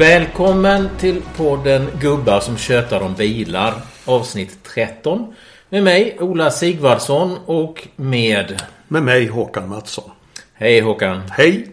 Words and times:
Välkommen 0.00 0.88
till 0.98 1.22
podden 1.36 1.88
Gubbar 2.00 2.40
som 2.40 2.56
tjötar 2.56 3.00
om 3.00 3.14
bilar. 3.14 3.74
Avsnitt 4.04 4.64
13. 4.64 5.34
Med 5.68 5.82
mig 5.82 6.16
Ola 6.20 6.50
Sigvardsson 6.50 7.38
och 7.46 7.88
med... 7.96 8.62
Med 8.88 9.02
mig 9.02 9.26
Håkan 9.26 9.68
Mattsson. 9.68 10.10
Hej 10.54 10.80
Håkan. 10.80 11.22
Hej. 11.30 11.66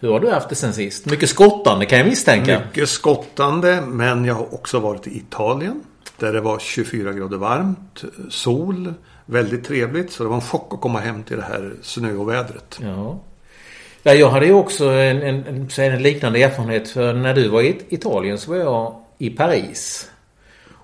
Hur 0.00 0.12
har 0.12 0.20
du 0.20 0.30
haft 0.30 0.48
det 0.48 0.54
sen 0.54 0.72
sist? 0.72 1.06
Mycket 1.06 1.28
skottande 1.28 1.86
kan 1.86 1.98
jag 1.98 2.08
misstänka. 2.08 2.62
Mycket 2.66 2.88
skottande 2.88 3.80
men 3.86 4.24
jag 4.24 4.34
har 4.34 4.54
också 4.54 4.78
varit 4.78 5.06
i 5.06 5.16
Italien. 5.16 5.82
Där 6.16 6.32
det 6.32 6.40
var 6.40 6.58
24 6.58 7.12
grader 7.12 7.36
varmt, 7.36 8.04
sol, 8.30 8.94
väldigt 9.26 9.64
trevligt. 9.64 10.12
Så 10.12 10.22
det 10.22 10.28
var 10.28 10.36
en 10.36 10.42
chock 10.42 10.74
att 10.74 10.80
komma 10.80 10.98
hem 10.98 11.22
till 11.22 11.36
det 11.36 11.42
här 11.42 11.74
snöovädret. 11.82 12.78
Ja. 12.82 13.20
Ja, 14.02 14.14
jag 14.14 14.30
hade 14.30 14.46
ju 14.46 14.52
också 14.52 14.84
en, 14.84 15.22
en, 15.22 15.68
en, 15.78 16.02
liknande 16.02 16.42
erfarenhet. 16.42 16.88
För 16.88 17.12
när 17.12 17.34
du 17.34 17.48
var 17.48 17.62
i 17.62 17.80
Italien 17.88 18.38
så 18.38 18.50
var 18.50 18.58
jag 18.58 18.94
i 19.18 19.30
Paris. 19.30 20.10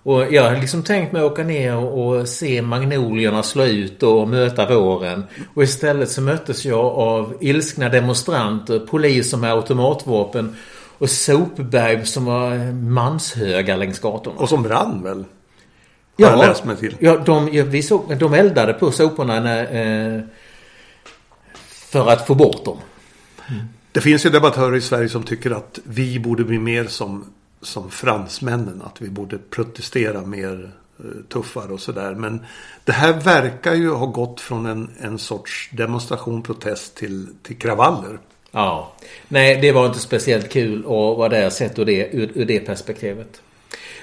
Och 0.03 0.33
jag 0.33 0.43
hade 0.43 0.61
liksom 0.61 0.83
tänkt 0.83 1.13
mig 1.13 1.23
att 1.23 1.33
åka 1.33 1.45
ner 1.45 1.77
och 1.77 2.29
se 2.29 2.63
magnolierna 2.63 3.43
slå 3.43 3.65
ut 3.65 4.03
och 4.03 4.29
möta 4.29 4.67
våren. 4.67 5.25
Och 5.55 5.63
istället 5.63 6.11
så 6.11 6.21
möttes 6.21 6.65
jag 6.65 6.85
av 6.85 7.37
ilskna 7.41 7.89
demonstranter, 7.89 8.79
poliser 8.79 9.37
med 9.37 9.53
automatvapen 9.53 10.57
och 10.99 11.11
sopberg 11.11 12.07
som 12.07 12.25
var 12.25 12.73
manshöga 12.73 13.77
längs 13.77 13.99
gatorna. 13.99 14.37
Och 14.37 14.49
som 14.49 14.63
brann 14.63 15.03
väl? 15.03 15.25
Ja, 16.17 16.55
ja 16.99 17.17
de, 17.17 17.51
vi 17.51 17.83
såg, 17.83 18.19
de 18.19 18.35
eldade 18.35 18.73
på 18.73 18.91
soporna 18.91 19.41
när, 19.41 19.63
eh, 20.17 20.21
för 21.67 22.11
att 22.11 22.27
få 22.27 22.35
bort 22.35 22.65
dem. 22.65 22.79
Det 23.93 24.01
finns 24.01 24.27
ju 24.27 24.31
debattörer 24.31 24.77
i 24.77 24.81
Sverige 24.81 25.09
som 25.09 25.23
tycker 25.23 25.51
att 25.51 25.79
vi 25.85 26.19
borde 26.19 26.45
bli 26.45 26.59
mer 26.59 26.85
som, 26.85 27.25
som 27.63 27.91
fransmännen. 27.91 28.83
Att 28.85 29.03
vi 29.03 29.09
borde 29.09 29.39
protestera 29.39 30.21
mer 30.21 30.71
eh, 30.99 31.05
tuffare 31.29 31.73
och 31.73 31.81
sådär. 31.81 32.15
Men 32.15 32.41
det 32.85 32.93
här 32.93 33.13
verkar 33.13 33.75
ju 33.75 33.91
ha 33.91 34.07
gått 34.07 34.41
från 34.41 34.67
en, 34.67 34.91
en 35.01 35.19
sorts 35.19 35.71
demonstration, 35.73 36.43
protest 36.43 36.95
till, 36.95 37.29
till 37.43 37.59
kravaller. 37.59 38.19
Ja. 38.51 38.93
Nej, 39.29 39.61
det 39.61 39.73
var 39.73 39.87
inte 39.87 39.99
speciellt 39.99 40.53
kul 40.53 40.79
att 40.79 40.87
vara 40.87 41.29
där 41.29 41.51
sett 41.51 41.79
ur 41.79 41.85
det, 41.85 42.09
ur, 42.13 42.33
ur 42.35 42.45
det 42.45 42.61
perspektivet. 42.61 43.41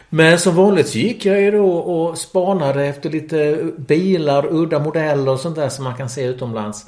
Men 0.09 0.39
som 0.39 0.55
vanligt 0.55 0.87
så 0.87 0.97
gick 0.97 1.25
jag 1.25 1.41
ju 1.41 1.51
då 1.51 1.77
och 1.77 2.17
spanade 2.17 2.85
efter 2.85 3.09
lite 3.09 3.57
bilar, 3.77 4.47
udda 4.53 4.79
modeller 4.79 5.31
och 5.31 5.39
sånt 5.39 5.55
där 5.55 5.69
som 5.69 5.83
man 5.83 5.97
kan 5.97 6.09
se 6.09 6.25
utomlands. 6.25 6.85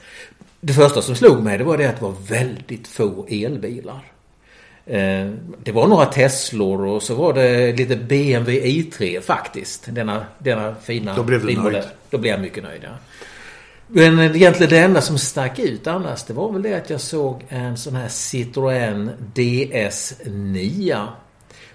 Det 0.65 0.73
första 0.73 1.01
som 1.01 1.15
slog 1.15 1.43
mig 1.43 1.57
det 1.57 1.63
var 1.63 1.77
det 1.77 1.89
att 1.89 1.95
det 1.95 2.05
var 2.05 2.15
väldigt 2.29 2.87
få 2.87 3.25
elbilar. 3.29 4.03
Eh, 4.85 5.29
det 5.63 5.71
var 5.71 5.87
några 5.87 6.05
Teslor 6.05 6.85
och 6.85 7.03
så 7.03 7.15
var 7.15 7.33
det 7.33 7.77
lite 7.77 7.95
BMW 7.95 8.67
i3 8.67 9.21
faktiskt. 9.21 9.85
Denna, 9.89 10.25
denna 10.39 10.75
fina 10.83 11.15
Då 11.15 11.23
blev 11.23 11.45
du 11.45 11.55
nöjd. 11.55 11.83
Då 12.09 12.17
blev 12.17 12.33
jag 12.33 12.41
mycket 12.41 12.63
nöjd, 12.63 12.81
ja. 12.83 12.89
Men 13.87 14.19
egentligen 14.19 14.69
det 14.69 14.79
enda 14.79 15.01
som 15.01 15.17
stack 15.17 15.59
ut 15.59 15.87
annars 15.87 16.23
det 16.23 16.33
var 16.33 16.51
väl 16.51 16.61
det 16.61 16.73
att 16.73 16.89
jag 16.89 17.01
såg 17.01 17.45
en 17.49 17.77
sån 17.77 17.95
här 17.95 18.07
Citroën 18.07 19.09
DS9. 19.35 21.07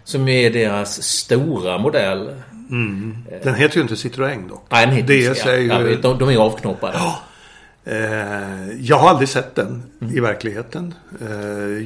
Som 0.04 0.28
är 0.28 0.50
deras 0.50 1.02
stora 1.02 1.78
modell. 1.78 2.34
Mm. 2.70 3.16
Den 3.42 3.54
heter 3.54 3.76
ju 3.76 3.82
inte 3.82 3.94
Citroën 3.94 4.48
dock. 4.48 4.66
Nej, 4.68 4.86
den 4.86 4.94
heter 4.94 5.34
DS 5.34 5.46
är 5.46 5.56
ju... 5.56 5.66
Ja, 5.66 5.96
de, 6.02 6.18
de 6.18 6.28
är 6.28 6.36
avknoppade. 6.36 6.92
Ja. 6.96 7.22
Eh, 7.84 8.72
jag 8.80 8.96
har 8.96 9.08
aldrig 9.08 9.28
sett 9.28 9.54
den 9.54 9.82
mm. 10.00 10.16
i 10.16 10.20
verkligheten. 10.20 10.94
Eh, 11.20 11.28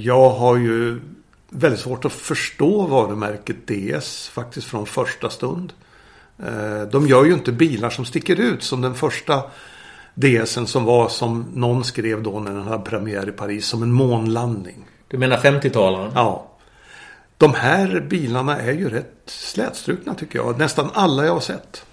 jag 0.06 0.30
har 0.30 0.56
ju 0.56 1.00
väldigt 1.48 1.80
svårt 1.80 2.04
att 2.04 2.12
förstå 2.12 2.86
varumärket 2.86 3.56
DS 3.66 4.28
faktiskt 4.28 4.66
från 4.66 4.86
första 4.86 5.30
stund. 5.30 5.72
Eh, 6.38 6.82
de 6.82 7.06
gör 7.06 7.24
ju 7.24 7.32
inte 7.32 7.52
bilar 7.52 7.90
som 7.90 8.04
sticker 8.04 8.40
ut 8.40 8.62
som 8.62 8.80
den 8.80 8.94
första 8.94 9.42
DSen 10.14 10.66
som 10.66 10.84
var 10.84 11.08
som 11.08 11.46
någon 11.54 11.84
skrev 11.84 12.22
då 12.22 12.40
när 12.40 12.50
den 12.50 12.62
hade 12.62 12.84
premiär 12.84 13.28
i 13.28 13.32
Paris 13.32 13.66
som 13.66 13.82
en 13.82 13.92
månlandning. 13.92 14.86
Du 15.08 15.18
menar 15.18 15.36
50-talaren? 15.36 16.10
Ja. 16.14 16.50
De 17.36 17.54
här 17.54 18.06
bilarna 18.10 18.60
är 18.60 18.72
ju 18.72 18.88
rätt 18.88 19.22
slätstrukna 19.26 20.14
tycker 20.14 20.38
jag. 20.38 20.58
Nästan 20.58 20.90
alla 20.94 21.26
jag 21.26 21.32
har 21.32 21.40
sett. 21.40 21.84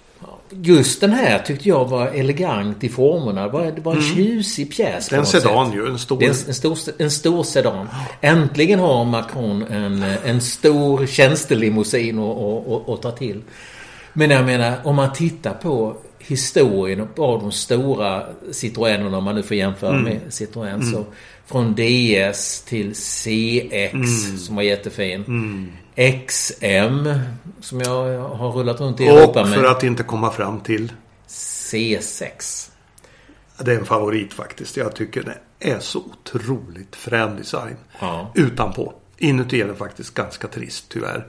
Just 0.62 1.00
den 1.00 1.12
här 1.12 1.38
tyckte 1.38 1.68
jag 1.68 1.88
var 1.88 2.06
elegant 2.06 2.84
i 2.84 2.88
formerna. 2.88 3.42
Det 3.42 3.48
var, 3.48 3.64
det 3.64 3.80
var 3.80 3.92
en 3.92 3.98
mm. 3.98 4.14
tjusig 4.14 4.76
pjäs. 4.76 5.08
Det 5.08 5.16
är 5.16 5.20
en 5.20 5.26
sedan 5.26 5.66
sätt. 5.66 5.76
ju. 5.76 5.86
En 5.86 5.98
stor... 5.98 6.22
En, 6.22 6.30
en, 6.30 6.54
stor, 6.54 6.78
en 6.98 7.10
stor 7.10 7.42
sedan. 7.42 7.88
Äntligen 8.20 8.80
har 8.80 9.04
Macron 9.04 9.62
en, 9.62 10.02
en 10.24 10.40
stor 10.40 11.06
tjänstelimousin 11.06 12.18
att 12.86 13.02
ta 13.02 13.10
till. 13.10 13.42
Men 14.12 14.30
jag 14.30 14.44
menar, 14.44 14.74
om 14.84 14.96
man 14.96 15.12
tittar 15.12 15.54
på 15.54 15.96
historien 16.18 17.00
av 17.00 17.40
de 17.40 17.52
stora 17.52 18.22
Citroënerna, 18.52 19.18
om 19.18 19.24
man 19.24 19.34
nu 19.34 19.42
får 19.42 19.56
jämföra 19.56 19.90
mm. 19.90 20.04
med 20.04 20.20
Citroën. 20.28 20.74
Mm. 20.74 20.92
Så 20.92 21.04
från 21.46 21.74
DS 21.74 22.62
till 22.62 22.94
CX 22.94 23.92
mm. 23.92 24.38
som 24.38 24.56
var 24.56 24.62
jättefin. 24.62 25.24
Mm. 25.28 25.72
XM 26.28 27.08
som 27.62 27.80
jag 27.80 28.18
har 28.18 28.50
rullat 28.52 28.80
runt 28.80 29.00
i 29.00 29.06
Europa 29.06 29.44
med. 29.44 29.52
Och 29.52 29.64
för 29.64 29.64
att 29.64 29.82
inte 29.82 30.02
komma 30.02 30.30
fram 30.30 30.60
till 30.60 30.92
C6. 31.28 32.70
Det 33.58 33.72
är 33.72 33.78
en 33.78 33.84
favorit 33.84 34.34
faktiskt. 34.34 34.76
Jag 34.76 34.96
tycker 34.96 35.22
det 35.22 35.38
är 35.70 35.78
så 35.78 35.98
otroligt 35.98 36.96
frän 36.96 37.36
design. 37.36 37.76
Ja. 38.00 38.32
Utanpå. 38.34 38.92
Inuti 39.16 39.60
är 39.60 39.66
den 39.66 39.76
faktiskt 39.76 40.14
ganska 40.14 40.48
trist 40.48 40.84
tyvärr. 40.88 41.26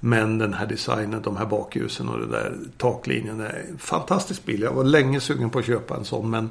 Men 0.00 0.38
den 0.38 0.54
här 0.54 0.66
designen, 0.66 1.22
de 1.22 1.36
här 1.36 1.46
bakljusen 1.46 2.08
och 2.08 2.18
det 2.18 2.26
där 2.26 2.54
taklinjen 2.76 3.40
är 3.40 3.64
en 3.70 3.78
fantastisk 3.78 4.44
bil. 4.44 4.60
Jag 4.60 4.72
var 4.72 4.84
länge 4.84 5.20
sugen 5.20 5.50
på 5.50 5.58
att 5.58 5.66
köpa 5.66 5.96
en 5.96 6.04
sån 6.04 6.30
men 6.30 6.50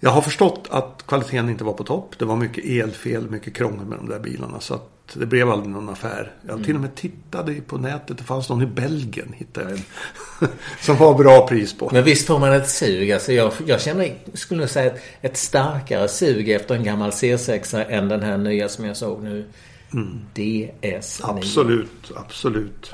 jag 0.00 0.10
har 0.10 0.22
förstått 0.22 0.68
att 0.70 1.04
kvaliteten 1.06 1.50
inte 1.50 1.64
var 1.64 1.72
på 1.72 1.84
topp. 1.84 2.14
Det 2.18 2.24
var 2.24 2.36
mycket 2.36 2.64
elfel, 2.64 3.30
mycket 3.30 3.54
krångel 3.54 3.86
med 3.86 3.98
de 3.98 4.08
där 4.08 4.18
bilarna. 4.18 4.60
Så 4.60 4.74
att 4.74 4.95
det 5.14 5.26
blev 5.26 5.50
aldrig 5.50 5.70
någon 5.70 5.88
affär. 5.88 6.32
Jag 6.42 6.52
mm. 6.52 6.64
till 6.64 6.74
och 6.74 6.80
med 6.80 6.94
tittade 6.94 7.54
på 7.54 7.78
nätet. 7.78 8.18
Det 8.18 8.24
fanns 8.24 8.48
någon 8.48 8.62
i 8.62 8.66
Belgien 8.66 9.32
hittade 9.36 9.70
jag 9.70 9.78
en. 9.78 10.48
som 10.80 10.96
var 10.96 11.14
bra 11.14 11.46
pris 11.48 11.78
på. 11.78 11.90
Men 11.92 12.04
visst 12.04 12.26
får 12.26 12.38
man 12.38 12.52
ett 12.52 12.68
sug. 12.68 13.12
Alltså 13.12 13.32
jag, 13.32 13.52
jag 13.66 13.80
känner, 13.80 14.14
skulle 14.34 14.68
säga 14.68 14.92
ett, 14.92 15.02
ett 15.20 15.36
starkare 15.36 16.08
sug 16.08 16.48
efter 16.48 16.74
en 16.74 16.84
gammal 16.84 17.10
C6 17.10 17.84
än 17.88 18.08
den 18.08 18.22
här 18.22 18.38
nya 18.38 18.68
som 18.68 18.84
jag 18.84 18.96
såg 18.96 19.22
nu. 19.22 19.44
Mm. 19.92 20.20
DS9. 20.34 21.20
Absolut, 21.22 22.12
absolut. 22.16 22.90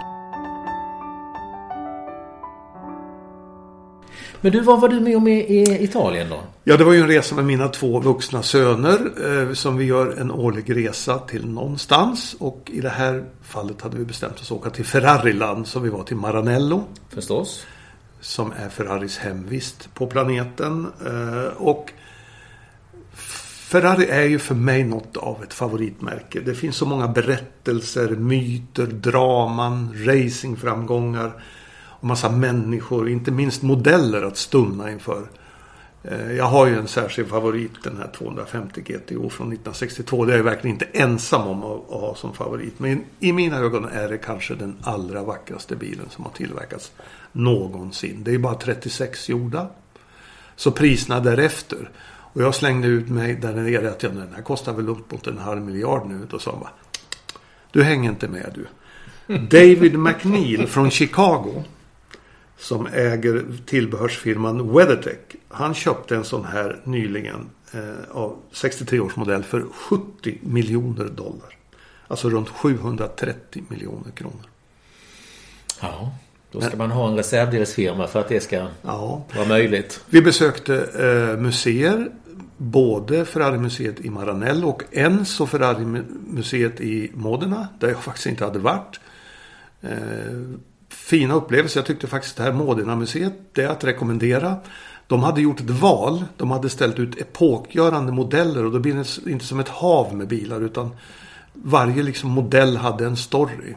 Men 4.45 4.53
du, 4.53 4.61
vad 4.61 4.81
var 4.81 4.89
du 4.89 5.01
med 5.01 5.17
om 5.17 5.29
i, 5.29 5.85
Italien 5.85 6.29
då? 6.31 6.41
Ja, 6.65 6.77
det 6.77 6.85
var 6.85 6.93
ju 6.93 7.01
en 7.01 7.09
resa 7.09 7.35
med 7.35 7.45
mina 7.45 7.69
två 7.69 8.01
vuxna 8.01 8.43
söner. 8.43 9.11
Eh, 9.25 9.53
som 9.53 9.77
vi 9.77 9.85
gör 9.85 10.21
en 10.21 10.31
årlig 10.31 10.77
resa 10.77 11.19
till 11.19 11.49
någonstans. 11.49 12.37
Och 12.39 12.71
i 12.73 12.81
det 12.81 12.89
här 12.89 13.25
fallet 13.43 13.83
hade 13.83 13.97
vi 13.97 14.05
bestämt 14.05 14.41
oss 14.41 14.53
att 14.53 14.59
åka 14.59 14.71
till 14.71 14.85
Ferrariland. 14.85 15.67
Så 15.67 15.81
vi 15.81 15.89
var 15.89 16.03
till 16.03 16.17
Maranello. 16.17 16.85
Förstås. 17.09 17.67
Som 18.21 18.53
är 18.57 18.69
Ferraris 18.69 19.19
hemvist 19.19 19.95
på 19.95 20.07
planeten. 20.07 20.87
Eh, 21.07 21.57
och 21.57 21.93
Ferrari 23.73 24.07
är 24.07 24.25
ju 24.25 24.39
för 24.39 24.55
mig 24.55 24.85
något 24.85 25.17
av 25.17 25.43
ett 25.43 25.55
favoritmärke. 25.55 26.41
Det 26.41 26.55
finns 26.55 26.77
så 26.77 26.87
många 26.87 27.09
berättelser, 27.09 28.09
myter, 28.09 28.87
draman, 28.87 29.95
racingframgångar 30.07 31.33
massa 32.03 32.31
människor, 32.31 33.09
inte 33.09 33.31
minst 33.31 33.63
modeller 33.63 34.23
att 34.23 34.37
stumna 34.37 34.91
inför. 34.93 35.27
Eh, 36.05 36.33
jag 36.33 36.45
har 36.45 36.67
ju 36.67 36.79
en 36.79 36.89
särskild 36.89 37.29
favorit, 37.29 37.73
den 37.83 37.97
här 37.97 38.11
250 38.19 38.81
GTO 38.81 39.31
från 39.31 39.47
1962. 39.47 40.25
Det 40.25 40.33
är 40.33 40.37
jag 40.37 40.45
verkligen 40.45 40.77
inte 40.77 40.85
ensam 40.93 41.49
om 41.49 41.59
att, 41.59 42.01
ha 42.01 42.15
som 42.15 42.35
favorit. 42.35 42.79
Men 42.79 43.05
i 43.21 43.33
mina 43.33 43.59
ögon 43.59 43.85
är 43.85 44.09
det 44.09 44.19
kanske 44.19 44.55
den 44.55 44.77
allra 44.83 45.23
vackraste 45.23 45.77
bilen 45.77 46.07
som 46.11 46.25
har 46.25 46.33
tillverkats 46.33 46.93
någonsin. 47.33 48.25
Det 48.25 48.35
är 48.35 48.39
bara 48.39 48.55
36 48.55 49.29
gjorda. 49.29 49.69
Så 50.57 50.71
priserna 50.71 51.21
därefter. 51.21 51.91
Och 52.35 52.43
jag 52.43 52.55
slängde 52.55 52.89
ut 52.89 53.09
mig 53.09 53.35
där 53.35 53.55
nere 53.55 53.91
att 53.91 54.03
ja, 54.03 54.09
den 54.09 54.35
här 54.35 54.43
kostar 54.43 54.73
väl 54.73 54.89
upp 54.89 55.13
mot 55.13 55.27
en 55.27 55.39
halv 55.39 55.63
miljard 55.63 56.09
nu. 56.09 56.27
Då 56.31 56.39
sa 56.39 56.51
han 56.51 56.61
bara, 56.61 56.73
du 57.71 57.83
hänger 57.83 58.11
inte 58.11 58.29
med 58.29 58.55
du. 58.55 58.67
David 59.39 59.99
McNeil 59.99 60.67
från 60.67 60.91
Chicago 60.91 61.65
som 62.63 62.87
äger 62.87 63.45
tillbehörsfirman 63.67 64.73
WeatherTech. 64.75 65.19
Han 65.49 65.75
köpte 65.75 66.17
en 66.17 66.25
sån 66.25 66.45
här 66.45 66.81
nyligen 66.85 67.51
eh, 67.73 68.17
av 68.17 68.37
63 68.53 69.01
års 69.01 69.17
modell 69.17 69.43
för 69.43 69.65
70 69.73 70.39
miljoner 70.41 71.05
dollar. 71.05 71.57
Alltså 72.09 72.31
runt 72.31 72.49
730 72.49 73.63
miljoner 73.69 74.11
kronor. 74.11 74.47
Ja, 75.81 76.15
då 76.51 76.61
ska 76.61 76.69
Men, 76.69 76.79
man 76.79 76.91
ha 76.91 77.09
en 77.09 77.17
reservdelsfirma 77.17 78.07
för 78.07 78.21
att 78.21 78.29
det 78.29 78.41
ska 78.41 78.67
ja, 78.83 79.25
vara 79.37 79.49
möjligt. 79.49 80.05
Vi 80.07 80.23
besökte 80.23 80.75
eh, 80.77 81.41
museer 81.41 82.11
både 82.57 83.25
Ferrari-museet 83.25 84.01
i 84.01 84.11
Maranello 84.11 84.69
och 84.69 84.83
Enzo 84.93 85.47
Ferrari-museet 85.47 86.81
i 86.81 87.11
Modena. 87.15 87.69
Där 87.79 87.89
jag 87.89 88.03
faktiskt 88.03 88.27
inte 88.27 88.45
hade 88.45 88.59
varit. 88.59 89.01
Eh, 89.81 89.91
fina 90.93 91.35
upplevelser. 91.35 91.81
Jag 91.81 91.87
tyckte 91.87 92.07
faktiskt 92.07 92.37
det 92.37 92.43
här 92.43 92.53
Modena-museet, 92.53 93.33
det 93.53 93.63
är 93.63 93.69
att 93.69 93.85
rekommendera. 93.85 94.57
De 95.07 95.23
hade 95.23 95.41
gjort 95.41 95.61
ett 95.61 95.71
val. 95.71 96.25
De 96.37 96.51
hade 96.51 96.69
ställt 96.69 96.99
ut 96.99 97.21
epokgörande 97.21 98.13
modeller 98.13 98.65
och 98.65 98.73
då 98.73 98.79
blir 98.79 98.95
det 98.95 99.31
inte 99.31 99.45
som 99.45 99.61
ett 99.61 99.69
hav 99.69 100.15
med 100.15 100.29
bilar 100.29 100.61
utan 100.61 100.91
varje 101.53 102.03
liksom 102.03 102.31
modell 102.31 102.77
hade 102.77 103.07
en 103.07 103.17
story. 103.17 103.75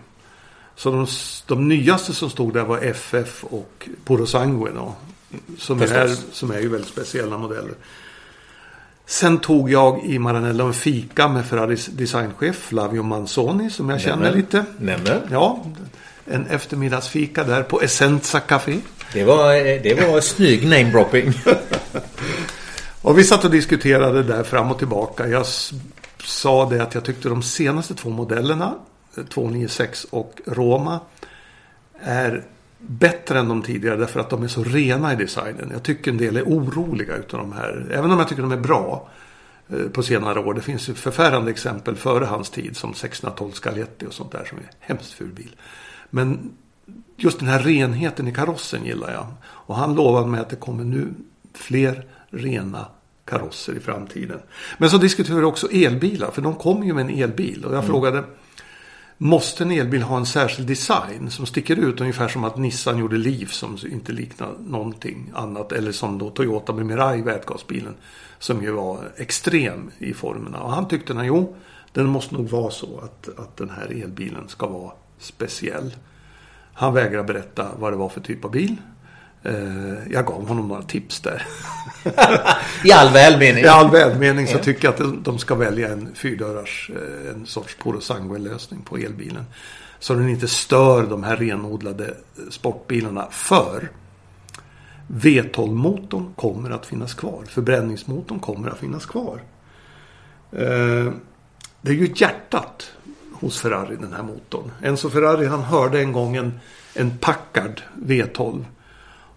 Så 0.76 0.92
de, 0.92 1.08
de 1.48 1.68
nyaste 1.68 2.14
som 2.14 2.30
stod 2.30 2.54
där 2.54 2.64
var 2.64 2.78
FF 2.78 3.44
och 3.44 3.90
Porosangue 4.06 4.72
då. 4.72 4.96
Som 5.58 5.82
är, 5.82 6.16
som 6.32 6.52
är 6.52 6.60
ju 6.60 6.70
väldigt 6.70 6.90
speciella 6.90 7.38
modeller. 7.38 7.74
Sen 9.06 9.38
tog 9.38 9.72
jag 9.72 10.06
i 10.06 10.20
Maranello 10.20 10.66
en 10.66 10.74
fika 10.74 11.28
med 11.28 11.46
Ferraris 11.46 11.86
designchef 11.86 12.56
Flavio 12.56 13.04
Manzoni 13.04 13.70
som 13.70 13.90
jag 13.90 14.02
känner 14.02 14.24
Nämen. 14.24 14.38
lite. 14.38 14.66
Nämen. 14.78 15.22
Ja, 15.32 15.66
en 16.26 16.48
eftermiddagsfika 16.48 17.44
där 17.44 17.64
på 17.64 17.82
Essenza 17.82 18.40
Café. 18.40 18.80
Det 19.14 19.24
var, 19.24 19.54
det 19.84 20.08
var 20.08 20.22
snygg 20.22 20.68
namedropping. 20.68 21.34
Och 23.02 23.18
vi 23.18 23.24
satt 23.24 23.46
och 23.46 23.52
diskuterade 23.52 24.24
där 24.24 24.44
fram 24.44 24.72
och 24.72 24.78
tillbaka. 24.78 25.28
Jag 25.28 25.46
sa 26.24 26.70
det 26.70 26.84
att 26.84 26.96
jag 26.96 27.04
tyckte 27.04 27.30
de 27.30 27.44
senaste 27.44 27.96
två 27.96 28.10
modellerna, 28.10 28.76
eh, 29.18 29.24
296 29.24 30.08
och 30.10 30.42
Roma, 30.46 31.00
är 32.00 32.44
bättre 32.78 33.40
än 33.40 33.48
de 33.48 33.62
tidigare 33.62 33.98
därför 33.98 34.20
att 34.20 34.30
de 34.30 34.44
är 34.44 34.48
så 34.48 34.64
rena 34.64 35.14
i 35.14 35.16
designen. 35.16 35.70
Jag 35.74 35.84
tycker 35.84 36.12
en 36.12 36.18
del 36.18 36.38
är 36.38 36.44
oroliga 36.44 37.16
utav 37.16 37.40
de 37.40 37.54
här. 37.54 37.88
Även 37.92 38.12
om 38.12 38.20
jag 38.20 38.28
tycker 38.28 38.42
de 38.42 38.52
är 38.52 38.58
bra 38.58 39.10
eh, 39.70 39.90
på 39.90 40.04
senare 40.04 40.40
år. 40.40 40.54
Det 40.54 40.62
finns 40.62 40.90
ju 40.90 40.94
förfärande 40.94 41.52
exempel 41.52 41.96
före 41.96 42.26
hans 42.26 42.50
tid 42.50 42.78
som 42.78 42.94
612 42.94 43.52
Scaletti 43.52 44.06
och 44.06 44.14
sånt 44.14 44.32
där 44.32 44.46
som 44.46 44.58
är 44.58 44.70
hemskt 44.80 45.14
ful 45.14 45.32
bil. 45.32 45.56
Men 46.16 46.52
just 47.18 47.40
den 47.40 47.48
här 47.48 47.60
renheten 47.60 48.28
i 48.28 48.34
karossen 48.34 48.86
gillar 48.86 49.12
jag. 49.12 49.28
Och 49.44 49.76
han 49.76 49.96
lovade 49.96 50.28
mig 50.28 50.40
att 50.40 50.50
det 50.50 50.56
kommer 50.56 50.84
nu 50.84 51.14
fler 51.54 52.06
rena 52.30 52.86
karosser 53.26 53.74
i 53.74 53.80
framtiden. 53.80 54.40
Men 54.78 54.90
så 54.90 54.98
diskuterar 54.98 55.38
vi 55.38 55.44
också 55.44 55.72
elbilar, 55.72 56.32
för 56.32 56.42
de 56.42 56.56
kommer 56.56 56.86
ju 56.86 56.94
med 56.94 57.06
en 57.06 57.20
elbil. 57.20 57.66
Och 57.66 57.76
jag 57.76 57.86
frågade, 57.86 58.24
måste 59.18 59.64
en 59.64 59.72
elbil 59.72 60.02
ha 60.02 60.18
en 60.18 60.26
särskild 60.26 60.68
design 60.68 61.30
som 61.30 61.46
sticker 61.46 61.76
ut? 61.76 62.02
Ungefär 62.02 62.28
som 62.28 62.44
att 62.44 62.58
Nissan 62.58 62.98
gjorde 62.98 63.18
Leaf 63.18 63.54
som 63.54 63.78
inte 63.92 64.12
liknar 64.12 64.54
någonting 64.60 65.32
annat. 65.34 65.72
Eller 65.72 65.92
som 65.92 66.18
då 66.18 66.30
Toyota 66.30 66.74
med 66.74 66.86
Mirai, 66.86 67.22
vätgasbilen. 67.22 67.96
Som 68.40 68.64
ju 68.64 68.72
var 68.72 69.00
extrem 69.18 69.92
i 69.98 70.14
formerna. 70.14 70.60
Och 70.60 70.72
han 70.72 70.88
tyckte, 70.88 71.14
nej, 71.14 71.28
jo, 71.28 71.56
den 71.94 72.06
måste 72.06 72.36
nog 72.36 72.50
vara 72.50 72.72
så 72.72 73.00
att, 73.00 73.40
att 73.40 73.58
den 73.58 73.70
här 73.70 74.04
elbilen 74.04 74.50
ska 74.50 74.68
vara 74.68 74.92
speciell. 75.20 75.96
Han 76.74 76.94
vägrar 76.94 77.24
berätta 77.24 77.68
vad 77.80 77.94
det 77.94 77.98
var 77.98 78.10
för 78.10 78.22
typ 78.22 78.46
av 78.46 78.52
bil. 78.52 78.76
Eh, 79.44 79.54
Jag 80.12 80.26
gav 80.26 80.48
honom 80.48 80.68
några 80.68 80.82
tips 80.82 81.20
där. 81.22 81.44
I 82.84 82.92
all 82.92 83.14
välmening. 83.14 83.64
I 83.64 83.68
all 83.68 83.92
välmening 83.92 84.48
så 84.48 84.58
tycker 84.58 84.86
jag 84.88 84.94
att 84.94 85.24
de- 85.26 85.40
ska 85.40 85.56
välja 85.56 85.90
en 85.90 86.16
fyrdörrars, 86.16 86.92
eh, 86.96 87.32
en 87.36 87.46
sorts 87.46 87.76
Puro 87.84 88.02
Sangue-lösning 88.02 88.82
på 88.82 88.98
elbilen. 88.98 89.46
Så 90.00 90.14
den 90.14 90.30
inte 90.30 90.48
stör 90.48 91.04
de 91.08 91.24
här 91.24 91.38
renodlade 91.38 92.06
eh, 92.08 92.50
sportbilarna. 92.50 93.28
För 93.32 93.90
V12-motorn 95.08 96.34
kommer 96.36 96.70
att 96.72 96.86
finnas 96.86 97.14
kvar. 97.14 97.44
Förbränningsmotorn 97.48 98.40
kommer 98.40 98.70
att 98.70 98.78
finnas 98.78 99.06
kvar. 99.06 99.40
Det 101.82 101.92
är 101.92 101.94
ju 101.94 102.14
hjärtat 102.16 102.92
hos 103.40 103.60
Ferrari 103.60 103.96
den 103.96 104.14
här 104.14 104.24
motorn. 104.24 104.72
Enzo 104.82 105.10
Ferrari 105.10 105.46
han 105.46 105.64
hörde 105.64 106.00
en 106.00 106.12
gång 106.12 106.36
en, 106.36 106.60
en 106.94 107.18
Packard 107.18 107.82
V12. 108.06 108.66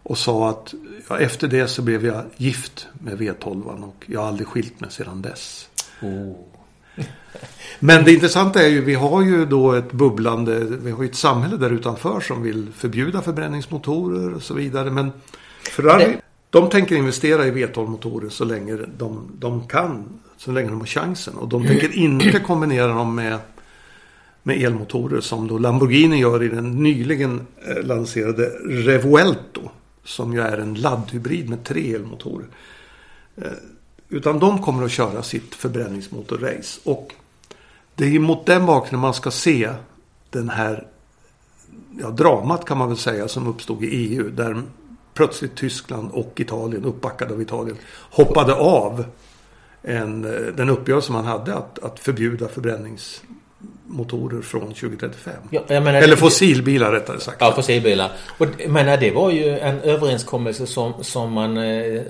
Och 0.02 0.18
sa 0.18 0.50
att 0.50 0.74
ja, 1.08 1.18
efter 1.18 1.48
det 1.48 1.68
så 1.68 1.82
blev 1.82 2.06
jag 2.06 2.22
gift 2.36 2.86
med 2.92 3.18
V12 3.20 3.62
och 3.84 4.04
jag 4.06 4.20
har 4.20 4.28
aldrig 4.28 4.46
skilt 4.48 4.80
mig 4.80 4.90
sedan 4.90 5.22
dess. 5.22 5.68
Oh. 6.02 6.32
Men 7.80 8.04
det 8.04 8.12
intressanta 8.12 8.62
är 8.62 8.68
ju, 8.68 8.84
vi 8.84 8.94
har 8.94 9.22
ju 9.22 9.46
då 9.46 9.72
ett 9.72 9.92
bubblande, 9.92 10.58
vi 10.60 10.90
har 10.90 11.02
ju 11.02 11.08
ett 11.08 11.16
samhälle 11.16 11.56
där 11.56 11.70
utanför 11.70 12.20
som 12.20 12.42
vill 12.42 12.66
förbjuda 12.76 13.22
förbränningsmotorer 13.22 14.34
och 14.34 14.42
så 14.42 14.54
vidare. 14.54 14.90
Men 14.90 15.12
Ferrari, 15.70 16.04
Det- 16.04 16.20
de 16.50 16.70
tänker 16.70 16.96
investera 16.96 17.46
i 17.46 17.50
V12-motorer 17.50 18.28
så 18.28 18.44
länge 18.44 18.78
de, 18.98 19.30
de 19.38 19.66
kan, 19.68 20.04
så 20.36 20.52
länge 20.52 20.68
de 20.68 20.80
har 20.80 20.86
chansen. 20.86 21.34
Och 21.34 21.48
de 21.48 21.66
tänker 21.66 21.88
inte 21.96 22.40
kombinera 22.40 22.86
dem 22.94 23.14
med, 23.14 23.38
med 24.42 24.62
elmotorer 24.62 25.20
som 25.20 25.48
då 25.48 25.58
Lamborghini 25.58 26.16
gör 26.16 26.42
i 26.42 26.48
den 26.48 26.82
nyligen 26.82 27.46
eh, 27.68 27.82
lanserade 27.82 28.46
Revuelto. 28.64 29.70
Som 30.04 30.32
ju 30.32 30.40
är 30.40 30.58
en 30.58 30.74
laddhybrid 30.74 31.48
med 31.48 31.64
tre 31.64 31.94
elmotorer. 31.94 32.46
Eh, 33.36 33.52
utan 34.08 34.38
de 34.38 34.62
kommer 34.62 34.84
att 34.84 34.90
köra 34.90 35.22
sitt 35.22 35.54
förbränningsmotorrace. 35.54 36.80
Och 36.84 37.14
det 37.94 38.04
är 38.04 38.08
ju 38.08 38.18
mot 38.18 38.46
den 38.46 38.66
bakgrunden 38.66 39.00
man 39.00 39.14
ska 39.14 39.30
se 39.30 39.70
den 40.30 40.48
här 40.48 40.86
ja, 42.00 42.10
dramat 42.10 42.64
kan 42.64 42.78
man 42.78 42.88
väl 42.88 42.96
säga 42.96 43.28
som 43.28 43.46
uppstod 43.46 43.84
i 43.84 43.86
EU. 43.86 44.30
Där 44.30 44.62
plötsligt 45.14 45.56
Tyskland 45.56 46.10
och 46.12 46.40
Italien, 46.40 46.84
uppbackade 46.84 47.34
av 47.34 47.42
Italien, 47.42 47.76
hoppade 48.10 48.54
av 48.54 49.04
en, 49.82 50.24
eh, 50.24 50.54
den 50.56 50.68
uppgörelse 50.68 51.12
man 51.12 51.24
hade 51.24 51.54
att, 51.54 51.78
att 51.78 52.00
förbjuda 52.00 52.48
förbränningsmotorer 52.48 53.38
från 54.42 54.62
2035. 54.62 55.32
Ja, 55.50 55.62
menar, 55.68 55.94
Eller 55.94 56.16
fossilbilar 56.16 56.92
rättare 56.92 57.20
sagt. 57.20 57.36
Ja, 57.40 57.52
fossilbilar. 57.52 58.12
Och 58.38 58.46
menar, 58.68 58.96
det 58.96 59.10
var 59.10 59.30
ju 59.30 59.58
en 59.58 59.80
överenskommelse 59.80 60.66
som, 60.66 60.92
som 61.00 61.32
man 61.32 61.56
eh, 61.56 62.02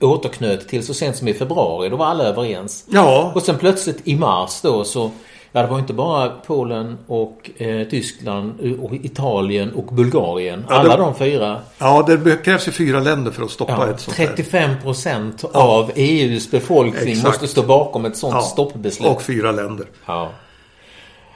återknöt 0.00 0.68
till 0.68 0.86
så 0.86 0.94
sent 0.94 1.16
som 1.16 1.28
i 1.28 1.34
februari. 1.34 1.88
Då 1.88 1.96
var 1.96 2.06
alla 2.06 2.24
överens. 2.24 2.84
Ja, 2.88 3.32
Och 3.34 3.42
sen 3.42 3.58
plötsligt 3.58 4.00
i 4.04 4.16
mars 4.16 4.60
då 4.62 4.84
så 4.84 5.10
Ja, 5.52 5.62
det 5.62 5.68
var 5.68 5.78
inte 5.78 5.92
bara 5.92 6.28
Polen 6.28 6.98
och 7.06 7.50
eh, 7.56 7.88
Tyskland 7.88 8.76
och 8.80 8.94
Italien 8.94 9.72
och 9.72 9.94
Bulgarien. 9.94 10.64
Ja, 10.68 10.74
Alla 10.74 10.96
det- 10.96 11.02
de 11.02 11.14
fyra. 11.14 11.60
ja, 11.78 12.04
det 12.06 12.44
krävs 12.44 12.68
ju 12.68 12.72
fyra 12.72 13.00
länder 13.00 13.30
för 13.30 13.42
att 13.44 13.50
stoppa 13.50 13.72
Ja, 13.72 13.90
ett 13.90 14.00
sånt 14.00 14.16
här. 14.16 14.26
35 14.26 14.70
procent 14.82 15.44
av 15.52 15.90
EUs 15.94 16.50
befolkning 16.50 17.12
Exakt. 17.12 17.26
måste 17.26 17.48
stå 17.48 17.62
bakom 17.62 18.04
ett 18.04 18.16
sånt 18.16 18.44
stoppbeslut. 18.44 19.08
Och 19.08 19.22
fyra 19.22 19.52
länder. 19.52 19.86
Ja. 20.06 20.30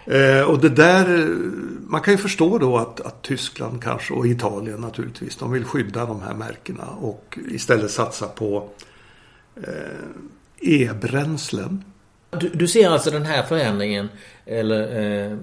Eh, 0.07 0.51
och 0.51 0.59
det 0.59 0.69
där, 0.69 1.19
eh, 1.21 1.27
man 1.87 2.01
kan 2.01 2.15
ju 2.15 2.19
förstå 2.19 2.59
då 2.59 2.77
att, 2.79 3.01
att 3.01 3.23
Tyskland 3.23 3.83
kanske 3.83 4.15
och 4.15 4.27
Italien 4.27 4.81
naturligtvis, 4.81 5.37
de 5.37 5.53
vill 5.53 5.65
skydda 5.65 6.07
de 6.07 6.23
här 6.23 6.35
märkena 6.35 6.85
och 7.01 7.39
istället 7.51 7.91
satsa 7.91 8.27
på 8.27 8.69
eh, 9.57 10.81
e-bränslen. 10.81 11.85
Du, 12.41 12.49
du 12.49 12.69
ser 12.69 12.91
alltså 12.91 13.11
den 13.11 13.27
här 13.27 13.43
förändringen 13.43 14.09
eller, 14.47 15.27
eh, 15.27 15.37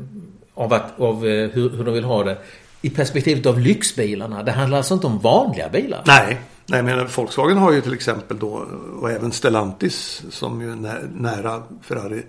av, 0.54 0.74
att, 0.74 1.00
av 1.00 1.28
eh, 1.28 1.50
hur, 1.50 1.70
hur 1.70 1.84
de 1.84 1.94
vill 1.94 2.04
ha 2.04 2.24
det 2.24 2.38
i 2.82 2.90
perspektivet 2.90 3.46
av 3.46 3.60
lyxbilarna. 3.60 4.44
Det 4.44 4.52
handlar 4.52 4.78
alltså 4.78 4.94
inte 4.94 5.08
om 5.08 5.20
vanliga 5.20 5.70
bilar. 5.70 6.04
Nej, 6.08 6.42
nej 6.66 6.84
men 6.84 7.08
Volkswagen 7.08 7.58
har 7.58 7.72
ju 7.72 7.82
till 7.82 7.94
exempel 7.94 8.40
då 8.40 8.68
och 9.02 9.12
även 9.12 9.32
Stellantis 9.32 10.24
som 10.30 10.62
ju 10.62 10.72
är 10.72 11.10
nära 11.16 11.64
Ferrari. 11.82 12.24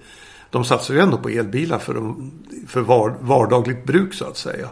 De 0.51 0.65
satsar 0.65 0.95
ju 0.95 1.01
ändå 1.01 1.19
på 1.19 1.29
elbilar 1.29 1.79
för, 1.79 1.95
de, 1.95 2.33
för 2.69 2.81
var, 2.81 3.17
vardagligt 3.21 3.85
bruk 3.85 4.15
så 4.15 4.25
att 4.25 4.37
säga. 4.37 4.69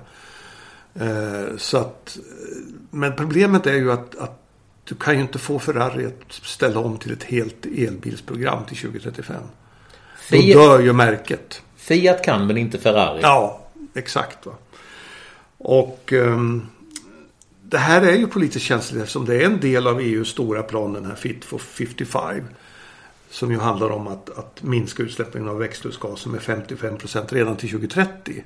Eh, 0.94 1.56
så 1.56 1.78
att, 1.78 2.16
eh, 2.16 2.75
men 2.90 3.16
problemet 3.16 3.66
är 3.66 3.75
ju 3.75 3.92
att, 3.92 4.18
att 4.18 4.42
du 4.85 4.94
kan 4.94 5.14
ju 5.14 5.20
inte 5.20 5.38
få 5.38 5.59
Ferrari 5.59 6.06
att 6.06 6.32
ställa 6.32 6.80
om 6.80 6.99
till 6.99 7.12
ett 7.12 7.23
helt 7.23 7.66
elbilsprogram 7.66 8.64
till 8.64 8.76
2035. 8.76 9.37
Då 10.30 10.37
Fiat, 10.37 10.56
dör 10.56 10.80
ju 10.80 10.92
märket. 10.92 11.62
Fiat 11.76 12.25
kan 12.25 12.46
men 12.46 12.56
inte 12.56 12.78
Ferrari. 12.78 13.20
Ja, 13.22 13.66
exakt. 13.94 14.46
Va? 14.46 14.52
Och 15.58 16.12
ehm, 16.12 16.66
det 17.62 17.78
här 17.78 18.02
är 18.02 18.16
ju 18.16 18.26
politiskt 18.26 18.64
känsligt 18.64 19.02
eftersom 19.02 19.26
det 19.26 19.37
är 19.37 19.44
en 19.46 19.60
del 19.60 19.87
av 19.87 20.00
EUs 20.00 20.28
stora 20.28 20.62
plan, 20.62 20.92
den 20.92 21.04
här 21.04 21.14
Fit 21.14 21.44
for 21.44 21.58
55. 21.58 22.44
Som 23.30 23.52
ju 23.52 23.58
handlar 23.58 23.90
om 23.90 24.06
att, 24.06 24.38
att 24.38 24.62
minska 24.62 25.02
utsläppen 25.02 25.49
av 25.49 25.58
växthusgaser 25.58 26.30
med 26.30 26.42
55 26.42 26.99
procent 26.99 27.32
redan 27.32 27.56
till 27.56 27.70
2030. 27.70 28.44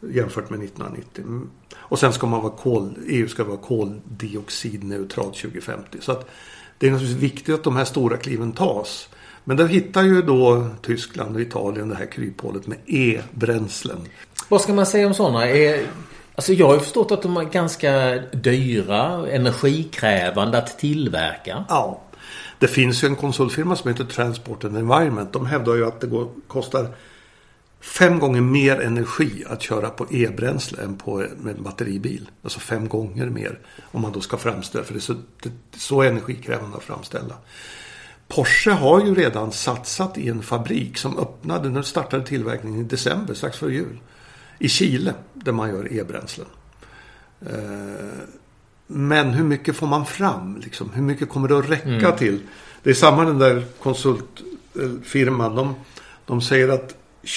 Jämfört 0.00 0.50
med 0.50 0.62
1990. 0.62 1.24
Mm. 1.24 1.50
Och 1.74 1.98
sen 1.98 2.12
ska 2.12 2.26
man 2.26 2.42
vara 2.42 2.52
kol, 2.52 2.94
EU 3.06 3.28
ska 3.28 3.44
vara 3.44 3.56
koldioxidneutralt 3.56 5.36
2050. 5.36 5.98
Så 6.00 6.12
att 6.12 6.30
det 6.78 6.86
är 6.86 6.90
naturligtvis 6.90 7.22
viktigt 7.22 7.54
att 7.54 7.64
de 7.64 7.76
här 7.76 7.84
stora 7.84 8.16
kliven 8.16 8.52
tas. 8.52 9.08
Men 9.44 9.56
där 9.56 9.66
hittar 9.66 10.02
ju 10.02 10.22
då 10.22 10.68
Tyskland 10.82 11.34
och 11.36 11.40
Italien 11.40 11.88
det 11.88 11.94
här 11.94 12.06
kryphålet 12.06 12.66
med 12.66 12.78
e-bränslen. 12.86 13.98
Vad 14.48 14.60
ska 14.60 14.74
man 14.74 14.86
säga 14.86 15.06
om 15.06 15.14
sådana? 15.14 15.48
Är, 15.48 15.86
alltså 16.34 16.52
jag 16.52 16.66
har 16.66 16.74
ju 16.74 16.80
förstått 16.80 17.12
att 17.12 17.22
de 17.22 17.36
är 17.36 17.44
ganska 17.44 18.22
dyra, 18.32 19.28
energikrävande 19.30 20.58
att 20.58 20.78
tillverka. 20.78 21.64
Ja, 21.68 22.00
Det 22.58 22.68
finns 22.68 23.04
ju 23.04 23.08
en 23.08 23.16
konsultfirma 23.16 23.76
som 23.76 23.90
heter 23.90 24.04
Transport 24.04 24.64
and 24.64 24.76
Environment. 24.76 25.32
De 25.32 25.46
hävdar 25.46 25.74
ju 25.74 25.86
att 25.86 26.00
det 26.00 26.06
går, 26.06 26.28
kostar 26.46 26.88
fem 27.80 28.18
gånger 28.18 28.40
mer 28.40 28.80
energi 28.80 29.44
att 29.48 29.62
köra 29.62 29.90
på 29.90 30.06
e-bränsle 30.10 30.82
än 30.82 30.96
på 30.96 31.26
med 31.36 31.62
batteribil. 31.62 32.30
Alltså 32.42 32.60
fem 32.60 32.88
gånger 32.88 33.26
mer 33.26 33.58
om 33.92 34.02
man 34.02 34.12
då 34.12 34.20
ska 34.20 34.36
framställa. 34.36 34.84
För 34.84 34.92
det 34.92 34.98
är 34.98 35.00
så, 35.00 35.14
det 35.42 35.48
är 35.48 35.78
så 35.78 36.02
energikrävande 36.02 36.76
att 36.76 36.82
framställa. 36.82 37.34
Porsche 38.34 38.70
har 38.70 39.04
ju 39.04 39.14
redan 39.14 39.52
satsat 39.52 40.18
i 40.18 40.28
en 40.28 40.42
fabrik 40.42 40.96
som 40.96 41.18
öppnade, 41.18 41.70
den 41.70 41.84
startade 41.84 42.26
tillverkningen 42.26 42.80
i 42.80 42.84
december 42.84 43.34
strax 43.34 43.58
före 43.58 43.72
jul. 43.72 44.00
I 44.58 44.68
Chile 44.68 45.14
där 45.34 45.52
man 45.52 45.68
gör 45.68 45.92
e-bränslen. 45.92 46.46
Eh, 47.46 47.56
men 48.86 49.30
hur 49.30 49.44
mycket 49.44 49.76
får 49.76 49.86
man 49.86 50.06
fram? 50.06 50.60
Liksom? 50.64 50.90
Hur 50.94 51.02
mycket 51.02 51.28
kommer 51.28 51.48
det 51.48 51.58
att 51.58 51.70
räcka 51.70 51.88
mm. 51.88 52.16
till? 52.16 52.40
Det 52.82 52.90
är 52.90 52.94
samma 52.94 53.24
den 53.24 53.38
där 53.38 53.64
konsultfirman. 53.82 55.54
De, 55.54 55.74
de 56.26 56.40
säger 56.40 56.68
att 56.68 56.94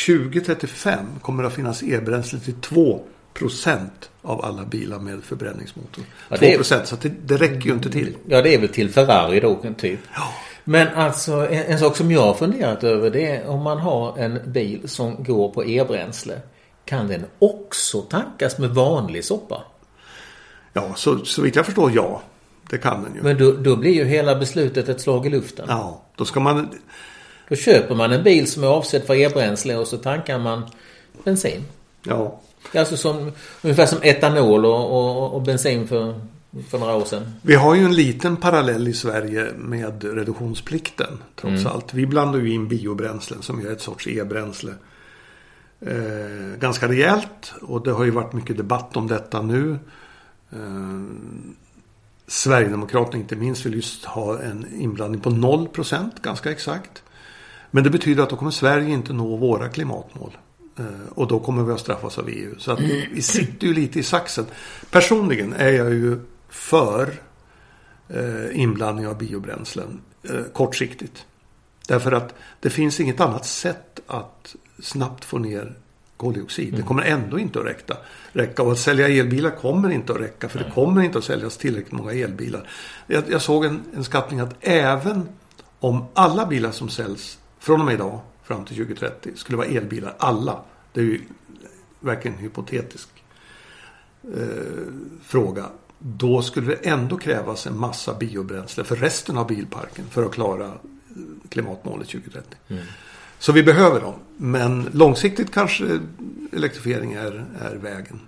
2035 0.07 1.05
kommer 1.21 1.43
det 1.43 1.47
att 1.47 1.55
finnas 1.55 1.83
e-bränsle 1.83 2.39
till 2.39 2.61
2 2.61 3.03
procent 3.33 4.09
av 4.21 4.45
alla 4.45 4.65
bilar 4.65 4.99
med 4.99 5.23
förbränningsmotor. 5.23 6.03
Ja, 6.29 6.37
2 6.37 6.51
procent, 6.51 6.87
så 6.87 6.95
det, 7.01 7.11
det 7.25 7.37
räcker 7.37 7.67
ju 7.67 7.73
inte 7.73 7.89
till. 7.89 8.17
Ja, 8.27 8.41
det 8.41 8.55
är 8.55 8.59
väl 8.59 8.69
till 8.69 8.89
Ferrari 8.89 9.39
då, 9.39 9.61
typ. 9.77 9.99
Ja. 10.15 10.33
Men 10.69 10.87
alltså 10.87 11.31
en, 11.31 11.63
en, 11.63 11.79
sak 11.79 11.95
som 11.95 12.11
jag 12.11 12.21
har 12.21 12.33
funderat 12.33 12.83
över 12.83 13.09
det 13.09 13.25
är 13.25 13.47
om 13.47 13.63
man 13.63 13.77
har 13.77 14.17
en 14.17 14.39
bil 14.45 14.89
som 14.89 15.23
går 15.23 15.49
på 15.49 15.65
e-bränsle. 15.65 16.41
Kan 16.85 17.07
den 17.07 17.25
också 17.39 18.01
tankas 18.01 18.57
med 18.57 18.69
vanlig 18.69 19.25
soppa? 19.25 19.63
Ja, 20.73 20.93
så, 20.95 21.25
så 21.25 21.41
vitt 21.41 21.55
jag 21.55 21.65
förstår 21.65 21.91
ja. 21.95 22.21
Det 22.69 22.77
kan 22.77 23.03
den 23.03 23.15
ju. 23.15 23.21
Men 23.21 23.37
då, 23.37 23.51
då 23.51 23.75
blir 23.75 23.93
ju 23.93 24.03
hela 24.03 24.35
beslutet 24.35 24.89
ett 24.89 25.01
slag 25.01 25.25
i 25.25 25.29
luften. 25.29 25.65
Ja, 25.69 26.01
då 26.15 26.25
ska 26.25 26.39
man... 26.39 26.69
Då 27.49 27.55
köper 27.55 27.95
man 27.95 28.11
en 28.11 28.23
bil 28.23 28.51
som 28.51 28.63
är 28.63 28.67
avsedd 28.67 29.03
för 29.03 29.15
e-bränsle 29.15 29.75
och 29.75 29.87
så 29.87 29.97
tankar 29.97 30.39
man 30.39 30.65
bensin. 31.23 31.65
Ja. 32.03 32.39
Alltså 32.75 32.97
som, 32.97 33.31
ungefär 33.61 33.85
som 33.85 33.99
etanol 34.01 34.65
och, 34.65 34.91
och, 34.91 35.33
och 35.33 35.41
bensin 35.41 35.87
för, 35.87 36.21
för 36.69 36.77
några 36.77 36.95
år 36.95 37.05
sedan. 37.05 37.33
Vi 37.41 37.55
har 37.55 37.75
ju 37.75 37.85
en 37.85 37.95
liten 37.95 38.37
parallell 38.37 38.87
i 38.87 38.93
Sverige 38.93 39.51
med 39.57 40.03
reduktionsplikten 40.03 41.17
trots 41.35 41.61
mm. 41.61 41.67
allt. 41.67 41.93
Vi 41.93 42.05
blandar 42.05 42.39
ju 42.39 42.53
in 42.53 42.67
biobränslen 42.67 43.41
som 43.41 43.59
är 43.59 43.71
ett 43.71 43.81
sorts 43.81 44.07
e-bränsle. 44.07 44.73
Eh, 45.79 46.59
ganska 46.59 46.87
rejält 46.87 47.53
och 47.61 47.83
det 47.83 47.91
har 47.91 48.05
ju 48.05 48.11
varit 48.11 48.33
mycket 48.33 48.57
debatt 48.57 48.97
om 48.97 49.07
detta 49.07 49.41
nu. 49.41 49.79
Eh, 50.49 51.03
Sverigedemokraterna 52.27 53.17
inte 53.17 53.35
minst 53.35 53.65
vill 53.65 53.73
just 53.73 54.05
ha 54.05 54.39
en 54.39 54.81
inblandning 54.81 55.21
på 55.21 55.29
0% 55.29 56.09
ganska 56.21 56.51
exakt. 56.51 57.03
Men 57.71 57.83
det 57.83 57.89
betyder 57.89 58.23
att 58.23 58.29
då 58.29 58.35
kommer 58.35 58.51
Sverige 58.51 58.89
inte 58.89 59.13
nå 59.13 59.35
våra 59.35 59.69
klimatmål. 59.69 60.37
Eh, 60.79 60.85
och 61.09 61.27
då 61.27 61.39
kommer 61.39 61.63
vi 61.63 61.73
att 61.73 61.79
straffas 61.79 62.17
av 62.17 62.29
EU. 62.29 62.55
Så 62.57 62.71
att 62.71 62.79
vi 62.79 63.21
sitter 63.21 63.67
ju 63.67 63.73
lite 63.73 63.99
i 63.99 64.03
saxen. 64.03 64.45
Personligen 64.91 65.53
är 65.53 65.71
jag 65.71 65.93
ju 65.93 66.19
för 66.49 67.13
eh, 68.09 68.59
inblandning 68.59 69.07
av 69.07 69.17
biobränslen 69.17 70.01
eh, 70.23 70.43
kortsiktigt. 70.53 71.25
Därför 71.87 72.11
att 72.11 72.33
det 72.59 72.69
finns 72.69 72.99
inget 72.99 73.19
annat 73.19 73.45
sätt 73.45 73.99
att 74.07 74.55
snabbt 74.79 75.25
få 75.25 75.37
ner 75.37 75.75
koldioxid. 76.17 76.67
Mm. 76.67 76.81
Det 76.81 76.87
kommer 76.87 77.03
ändå 77.03 77.39
inte 77.39 77.59
att 77.59 77.65
räcka. 77.65 77.97
räcka. 78.31 78.63
Och 78.63 78.71
att 78.71 78.79
sälja 78.79 79.07
elbilar 79.07 79.49
kommer 79.49 79.89
inte 79.89 80.13
att 80.13 80.19
räcka. 80.19 80.49
För 80.49 80.59
Nej. 80.59 80.67
det 80.67 80.73
kommer 80.73 81.01
inte 81.01 81.17
att 81.17 81.23
säljas 81.23 81.57
tillräckligt 81.57 81.91
många 81.91 82.13
elbilar. 82.13 82.69
Jag, 83.07 83.23
jag 83.29 83.41
såg 83.41 83.65
en, 83.65 83.83
en 83.95 84.03
skattning 84.03 84.39
att 84.39 84.55
även 84.61 85.29
om 85.79 86.05
alla 86.13 86.45
bilar 86.45 86.71
som 86.71 86.89
säljs 86.89 87.39
från 87.59 87.79
och 87.79 87.85
med 87.85 87.93
idag 87.93 88.19
fram 88.43 88.65
till 88.65 88.75
2030 88.75 89.31
skulle 89.35 89.57
vara 89.57 89.67
elbilar. 89.67 90.15
Alla. 90.17 90.61
Det 90.93 90.99
är 90.99 91.05
ju 91.05 91.21
verkligen 91.99 92.37
en 92.37 92.43
hypotetisk 92.43 93.09
eh, 94.23 94.41
fråga. 95.23 95.65
Då 95.99 96.41
skulle 96.41 96.67
det 96.67 96.89
ändå 96.89 97.17
krävas 97.17 97.67
en 97.67 97.79
massa 97.79 98.13
biobränsle 98.13 98.83
för 98.83 98.95
resten 98.95 99.37
av 99.37 99.47
bilparken 99.47 100.05
för 100.09 100.25
att 100.25 100.31
klara 100.31 100.71
klimatmålet 101.49 102.07
2030. 102.07 102.57
Mm. 102.67 102.83
Så 103.39 103.51
vi 103.51 103.63
behöver 103.63 104.01
dem. 104.01 104.13
Men 104.37 104.89
långsiktigt 104.93 105.51
kanske 105.51 105.99
elektrifiering 106.53 107.13
är, 107.13 107.45
är 107.61 107.75
vägen. 107.75 108.19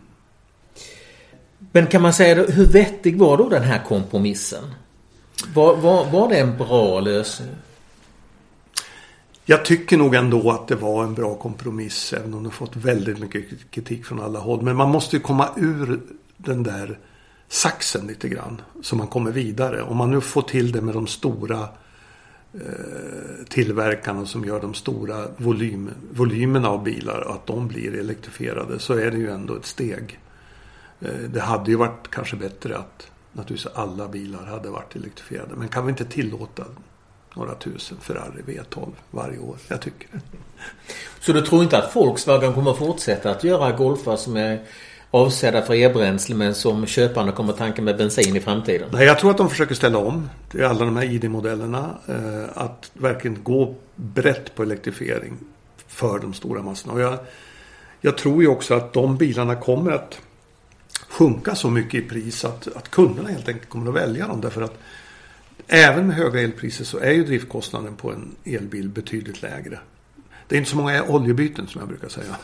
Men 1.71 1.87
kan 1.87 2.01
man 2.01 2.13
säga 2.13 2.45
hur 2.45 2.65
vettig 2.65 3.17
var 3.17 3.37
då 3.37 3.49
den 3.49 3.63
här 3.63 3.83
kompromissen? 3.83 4.63
Var, 5.53 5.75
var, 5.75 6.11
var 6.11 6.29
det 6.29 6.39
en 6.39 6.57
bra 6.57 6.99
lösning? 6.99 7.49
Jag 9.45 9.65
tycker 9.65 9.97
nog 9.97 10.15
ändå 10.15 10.51
att 10.51 10.67
det 10.67 10.75
var 10.75 11.03
en 11.03 11.13
bra 11.13 11.35
kompromiss. 11.35 12.13
Även 12.13 12.33
om 12.33 12.43
det 12.43 12.49
fått 12.49 12.75
väldigt 12.75 13.19
mycket 13.19 13.71
kritik 13.71 14.05
från 14.05 14.21
alla 14.21 14.39
håll. 14.39 14.61
Men 14.61 14.75
man 14.75 14.89
måste 14.89 15.15
ju 15.15 15.21
komma 15.21 15.49
ur 15.57 16.01
den 16.37 16.63
där 16.63 16.99
saxen 17.49 18.07
lite 18.07 18.29
grann. 18.29 18.61
Så 18.81 18.95
man 18.95 19.07
kommer 19.07 19.31
vidare. 19.31 19.81
Om 19.81 19.97
man 19.97 20.11
nu 20.11 20.21
får 20.21 20.41
till 20.41 20.71
det 20.71 20.81
med 20.81 20.93
de 20.93 21.07
stora 21.07 21.67
Eh, 22.53 23.45
tillverkarna 23.49 24.25
som 24.25 24.45
gör 24.45 24.61
de 24.61 24.73
stora 24.73 25.27
volym, 25.37 25.89
volymerna 26.11 26.69
av 26.69 26.83
bilar 26.83 27.21
och 27.27 27.35
att 27.35 27.47
de 27.47 27.67
blir 27.67 27.99
elektrifierade 27.99 28.79
så 28.79 28.93
är 28.93 29.11
det 29.11 29.17
ju 29.17 29.31
ändå 29.31 29.55
ett 29.55 29.65
steg. 29.65 30.19
Eh, 30.99 31.13
det 31.29 31.41
hade 31.41 31.71
ju 31.71 31.77
varit 31.77 32.07
kanske 32.09 32.35
bättre 32.35 32.77
att 32.77 33.11
naturligtvis 33.31 33.73
alla 33.75 34.07
bilar 34.07 34.45
hade 34.45 34.69
varit 34.69 34.95
elektrifierade. 34.95 35.55
Men 35.55 35.67
kan 35.67 35.85
vi 35.85 35.89
inte 35.89 36.05
tillåta 36.05 36.65
några 37.33 37.55
tusen 37.55 37.97
Ferrari 38.01 38.41
V12 38.45 38.91
varje 39.11 39.39
år? 39.39 39.57
Jag 39.67 39.81
tycker 39.81 40.07
det. 40.11 40.19
Så 41.19 41.33
du 41.33 41.41
tror 41.41 41.63
inte 41.63 41.77
att 41.77 41.95
Volkswagen 41.95 42.53
kommer 42.53 42.73
fortsätta 42.73 43.31
att 43.31 43.43
göra 43.43 43.71
Golfar 43.71 44.17
som 44.17 44.37
är 44.37 44.65
avsedda 45.11 45.61
för 45.61 45.73
e-bränsle 45.73 46.35
men 46.35 46.55
som 46.55 46.85
köparna 46.85 47.31
kommer 47.31 47.53
tanka 47.53 47.81
med 47.81 47.97
bensin 47.97 48.35
i 48.35 48.39
framtiden? 48.39 48.89
Nej, 48.91 49.05
jag 49.05 49.19
tror 49.19 49.31
att 49.31 49.37
de 49.37 49.49
försöker 49.49 49.75
ställa 49.75 49.97
om 49.97 50.29
till 50.51 50.63
alla 50.63 50.85
de 50.85 50.97
här 50.97 51.03
ID-modellerna. 51.03 51.97
Eh, 52.07 52.57
att 52.63 52.91
verkligen 52.93 53.43
gå 53.43 53.75
brett 53.95 54.55
på 54.55 54.63
elektrifiering 54.63 55.37
för 55.87 56.19
de 56.19 56.33
stora 56.33 56.61
massorna. 56.61 56.93
Och 56.93 57.01
jag, 57.01 57.19
jag 58.01 58.17
tror 58.17 58.41
ju 58.41 58.47
också 58.47 58.73
att 58.73 58.93
de 58.93 59.17
bilarna 59.17 59.55
kommer 59.55 59.91
att 59.91 60.19
sjunka 61.09 61.55
så 61.55 61.69
mycket 61.69 62.03
i 62.03 62.07
pris 62.07 62.45
att, 62.45 62.67
att 62.75 62.91
kunderna 62.91 63.29
helt 63.29 63.47
enkelt 63.47 63.69
kommer 63.69 63.89
att 63.89 63.95
välja 63.95 64.27
dem. 64.27 64.41
Därför 64.41 64.61
att 64.61 64.77
även 65.67 66.07
med 66.07 66.15
höga 66.15 66.41
elpriser 66.41 66.85
så 66.85 66.97
är 66.97 67.11
ju 67.11 67.23
driftkostnaden 67.23 67.95
på 67.95 68.11
en 68.11 68.35
elbil 68.43 68.89
betydligt 68.89 69.41
lägre. 69.41 69.79
Det 70.47 70.55
är 70.55 70.57
inte 70.57 70.69
så 70.69 70.77
många 70.77 71.03
oljebyten 71.03 71.67
som 71.67 71.79
jag 71.79 71.87
brukar 71.87 72.09
säga. 72.09 72.35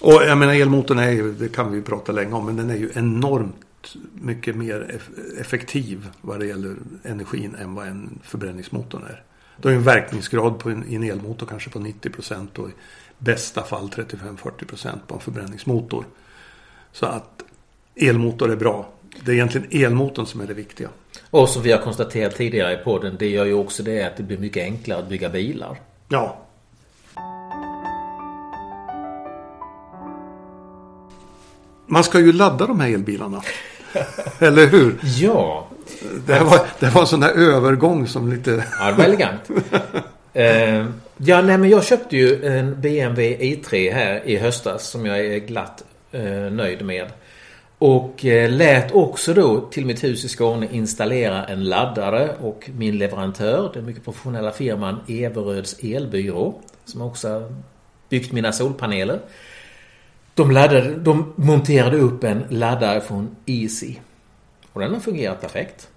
Och 0.00 0.12
jag 0.12 0.38
menar 0.38 0.54
elmotorn 0.54 0.98
är 0.98 1.10
ju, 1.10 1.32
det 1.32 1.48
kan 1.48 1.70
vi 1.70 1.76
ju 1.76 1.82
prata 1.82 2.12
länge 2.12 2.32
om, 2.32 2.46
men 2.46 2.56
den 2.56 2.70
är 2.70 2.76
ju 2.76 2.90
enormt 2.94 3.96
mycket 4.12 4.56
mer 4.56 5.00
effektiv 5.40 6.08
vad 6.20 6.40
det 6.40 6.46
gäller 6.46 6.76
energin 7.02 7.54
än 7.54 7.74
vad 7.74 7.86
en 7.86 8.18
förbränningsmotor 8.22 9.02
är. 9.10 9.22
Har 9.62 9.70
ju 9.70 9.76
en 9.76 9.82
verkningsgrad 9.82 10.58
på 10.58 10.70
en, 10.70 10.84
i 10.88 10.94
en 10.94 11.02
elmotor 11.02 11.46
kanske 11.46 11.70
på 11.70 11.78
90 11.78 12.10
procent 12.10 12.58
och 12.58 12.68
i 12.68 12.72
bästa 13.18 13.62
fall 13.62 13.88
35-40 13.88 14.66
procent 14.66 15.06
på 15.06 15.14
en 15.14 15.20
förbränningsmotor. 15.20 16.04
Så 16.92 17.06
att 17.06 17.42
elmotor 17.96 18.50
är 18.50 18.56
bra. 18.56 18.88
Det 19.24 19.30
är 19.30 19.34
egentligen 19.34 19.84
elmotorn 19.84 20.26
som 20.26 20.40
är 20.40 20.46
det 20.46 20.54
viktiga. 20.54 20.88
Och 21.30 21.48
som 21.48 21.62
vi 21.62 21.72
har 21.72 21.78
konstaterat 21.78 22.36
tidigare 22.36 22.80
i 22.80 22.84
podden, 22.84 23.16
det 23.18 23.28
gör 23.28 23.44
ju 23.44 23.54
också 23.54 23.82
det 23.82 24.02
att 24.02 24.16
det 24.16 24.22
blir 24.22 24.38
mycket 24.38 24.62
enklare 24.62 24.98
att 24.98 25.08
bygga 25.08 25.28
bilar. 25.28 25.80
Ja, 26.08 26.43
Man 31.94 32.04
ska 32.04 32.20
ju 32.20 32.32
ladda 32.32 32.66
de 32.66 32.80
här 32.80 32.94
elbilarna. 32.94 33.42
Eller 34.38 34.66
hur? 34.66 34.98
Ja. 35.18 35.68
Det 36.26 36.40
var, 36.40 36.60
det 36.80 36.94
var 36.94 37.00
en 37.00 37.06
sån 37.06 37.20
där 37.20 37.30
övergång 37.30 38.06
som 38.06 38.32
lite... 38.32 38.64
Ja, 38.80 38.86
det 38.86 38.92
var 38.92 39.04
elegant. 39.04 39.50
uh, 39.50 40.90
ja, 41.16 41.42
nej 41.42 41.58
men 41.58 41.68
jag 41.70 41.84
köpte 41.84 42.16
ju 42.16 42.44
en 42.44 42.80
BMW 42.80 43.36
i3 43.36 43.92
här 43.92 44.22
i 44.24 44.36
höstas 44.36 44.90
som 44.90 45.06
jag 45.06 45.20
är 45.20 45.38
glatt 45.38 45.84
uh, 46.14 46.52
nöjd 46.52 46.84
med. 46.84 47.06
Och 47.78 48.24
uh, 48.24 48.50
lät 48.50 48.92
också 48.92 49.34
då 49.34 49.60
till 49.60 49.86
mitt 49.86 50.04
hus 50.04 50.24
i 50.24 50.28
Skåne 50.28 50.68
installera 50.72 51.44
en 51.44 51.64
laddare 51.64 52.30
och 52.40 52.70
min 52.76 52.98
leverantör, 52.98 53.70
den 53.74 53.86
mycket 53.86 54.04
professionella 54.04 54.50
firman 54.50 55.00
Everöds 55.08 55.76
elbyrå, 55.82 56.54
som 56.84 57.02
också 57.02 57.52
byggt 58.08 58.32
mina 58.32 58.52
solpaneler. 58.52 59.20
De, 60.34 60.50
laddade, 60.50 60.94
de 60.96 61.32
monterade 61.36 61.96
upp 61.96 62.24
en 62.24 62.44
laddare 62.48 63.00
från 63.00 63.36
Easy. 63.46 63.94
Och 64.72 64.80
den 64.80 64.92
har 64.92 65.00
fungerat 65.00 65.40
perfekt. 65.40 65.88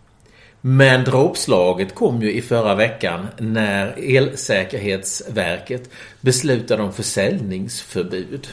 Men 0.61 1.03
dråpslaget 1.03 1.95
kom 1.95 2.21
ju 2.21 2.33
i 2.33 2.41
förra 2.41 2.75
veckan 2.75 3.27
när 3.37 3.95
Elsäkerhetsverket 4.17 5.89
beslutade 6.21 6.83
om 6.83 6.93
försäljningsförbud. 6.93 8.47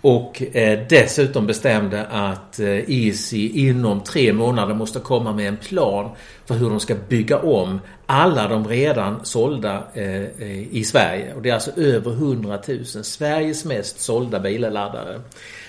Och 0.00 0.42
eh, 0.56 0.86
dessutom 0.88 1.46
bestämde 1.46 2.06
att 2.06 2.60
eh, 2.60 2.90
Easy 2.90 3.48
inom 3.48 4.00
tre 4.00 4.32
månader 4.32 4.74
måste 4.74 5.00
komma 5.00 5.32
med 5.32 5.48
en 5.48 5.56
plan 5.56 6.10
för 6.46 6.54
hur 6.54 6.70
de 6.70 6.80
ska 6.80 6.94
bygga 7.08 7.38
om 7.38 7.80
alla 8.06 8.48
de 8.48 8.68
redan 8.68 9.24
sålda 9.24 9.82
eh, 9.94 10.76
i 10.76 10.84
Sverige. 10.84 11.34
Och 11.34 11.42
det 11.42 11.50
är 11.50 11.54
alltså 11.54 11.70
över 11.76 12.10
100 12.10 12.58
000. 12.68 12.84
Sveriges 12.84 13.64
mest 13.64 14.00
sålda 14.00 14.40
billaddare. 14.40 15.20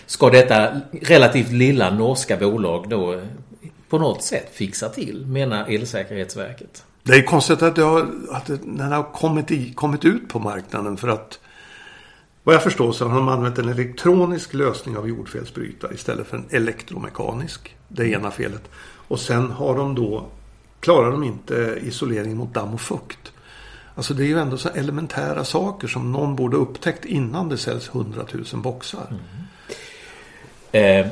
Ska 0.06 0.30
detta 0.30 0.82
relativt 1.02 1.52
lilla 1.52 1.90
norska 1.90 2.38
bolag 2.38 2.90
då 2.90 3.22
på 3.90 3.98
något 3.98 4.24
sätt 4.24 4.50
fixa 4.54 4.90
till, 4.90 5.26
menar 5.26 5.66
Elsäkerhetsverket. 5.70 6.84
Det 7.04 7.14
är 7.14 7.24
konstigt 7.24 7.62
att, 7.62 7.76
det 7.76 7.82
har, 7.82 8.08
att 8.32 8.48
den 8.48 8.92
har 8.92 9.14
kommit, 9.14 9.52
i, 9.52 9.74
kommit 9.74 10.06
ut 10.06 10.30
på 10.30 10.40
marknaden 10.40 10.98
för 10.98 11.08
att 11.08 11.40
vad 12.48 12.56
jag 12.56 12.64
förstår 12.64 12.92
så 12.92 13.08
har 13.08 13.16
de 13.16 13.28
använt 13.28 13.58
en 13.58 13.70
elektronisk 13.70 14.54
lösning 14.54 14.98
av 14.98 15.10
jordfelsbrytare 15.10 15.94
istället 15.94 16.28
för 16.28 16.38
en 16.38 16.46
elektromekanisk. 16.50 17.76
Det 17.88 18.08
ena 18.08 18.32
felet. 18.32 18.70
Och 19.08 19.20
sen 19.20 19.52
har 19.52 19.78
de 19.78 19.96
då 19.96 20.26
klarar 20.80 21.12
de 21.12 21.24
inte 21.24 21.80
isolering 21.82 22.38
mot 22.38 22.54
damm 22.54 22.74
och 22.74 22.82
fukt. 22.82 23.32
Alltså 23.96 24.14
det 24.14 24.24
är 24.24 24.28
ju 24.28 24.40
ändå 24.40 24.58
så 24.58 24.70
elementära 24.70 25.44
saker 25.44 25.88
som 25.88 26.12
någon 26.12 26.36
borde 26.36 26.58
upptäckt 26.58 27.06
innan 27.06 27.50
det 27.50 27.58
säljs 27.58 27.90
100 27.90 28.26
000 28.54 28.62
boxar. 28.62 29.08
Mm. 30.72 31.06
Eh, 31.06 31.12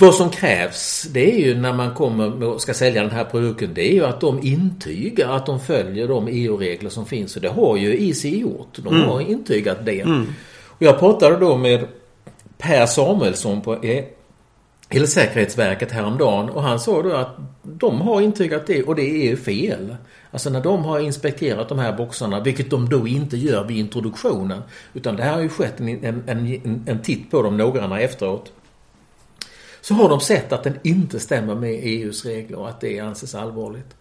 vad 0.00 0.14
som 0.14 0.30
krävs 0.30 1.06
det 1.10 1.32
är 1.32 1.38
ju 1.38 1.60
när 1.60 1.72
man 1.72 1.94
kommer 1.94 2.44
och 2.44 2.62
ska 2.62 2.74
sälja 2.74 3.02
den 3.02 3.10
här 3.10 3.24
produkten 3.24 3.74
det 3.74 3.92
är 3.92 3.94
ju 3.94 4.04
att 4.04 4.20
de 4.20 4.42
intygar 4.42 5.30
att 5.30 5.46
de 5.46 5.60
följer 5.60 6.08
de 6.08 6.28
EU-regler 6.28 6.90
som 6.90 7.06
finns. 7.06 7.36
Och 7.36 7.42
det 7.42 7.48
har 7.48 7.76
ju 7.76 7.98
IC 7.98 8.24
gjort. 8.24 8.68
De 8.76 8.94
mm. 8.94 9.08
har 9.08 9.20
intygat 9.20 9.84
det. 9.84 10.00
Mm. 10.00 10.26
Och 10.64 10.82
jag 10.82 10.98
pratade 10.98 11.36
då 11.36 11.56
med 11.56 11.86
Per 12.58 12.86
Samuelsson 12.86 13.60
på 13.60 13.84
e- 13.84 14.04
Elsäkerhetsverket 14.90 15.92
häromdagen 15.92 16.48
och 16.48 16.62
han 16.62 16.80
sa 16.80 17.02
då 17.02 17.12
att 17.12 17.36
de 17.62 18.00
har 18.00 18.20
intygat 18.20 18.66
det 18.66 18.82
och 18.82 18.94
det 18.94 19.30
är 19.30 19.36
fel. 19.36 19.96
Alltså 20.30 20.50
när 20.50 20.60
de 20.60 20.84
har 20.84 21.00
inspekterat 21.00 21.68
de 21.68 21.78
här 21.78 21.92
boxarna, 21.92 22.40
vilket 22.40 22.70
de 22.70 22.88
då 22.88 23.08
inte 23.08 23.36
gör 23.36 23.64
vid 23.64 23.76
introduktionen. 23.76 24.62
Utan 24.94 25.16
det 25.16 25.22
här 25.22 25.32
har 25.32 25.40
ju 25.40 25.48
skett 25.48 25.80
en, 25.80 26.04
en, 26.04 26.22
en, 26.26 26.84
en 26.86 27.02
titt 27.02 27.30
på 27.30 27.42
dem 27.42 27.56
noggrannare 27.56 28.00
efteråt 28.00 28.52
så 29.80 29.94
har 29.94 30.08
de 30.08 30.20
sett 30.20 30.52
att 30.52 30.64
den 30.64 30.78
inte 30.82 31.20
stämmer 31.20 31.54
med 31.54 31.70
EUs 31.70 32.24
regler 32.24 32.58
och 32.58 32.68
att 32.68 32.80
det 32.80 33.00
anses 33.00 33.34
allvarligt. 33.34 33.96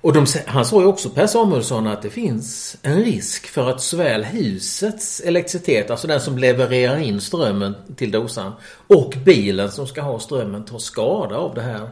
Och 0.00 0.12
de, 0.12 0.26
han 0.46 0.64
sa 0.64 0.80
ju 0.80 0.86
också, 0.86 1.10
Per 1.10 1.26
Samuelsson, 1.26 1.86
att 1.86 2.02
det 2.02 2.10
finns 2.10 2.76
en 2.82 3.04
risk 3.04 3.46
för 3.46 3.70
att 3.70 3.80
såväl 3.80 4.24
husets 4.24 5.20
elektricitet, 5.20 5.90
alltså 5.90 6.06
den 6.06 6.20
som 6.20 6.38
levererar 6.38 6.98
in 6.98 7.20
strömmen 7.20 7.74
till 7.96 8.10
dosan, 8.10 8.52
och 8.86 9.14
bilen 9.24 9.70
som 9.70 9.86
ska 9.86 10.02
ha 10.02 10.18
strömmen 10.18 10.64
tar 10.64 10.78
skada 10.78 11.36
av 11.36 11.54
det 11.54 11.62
här. 11.62 11.90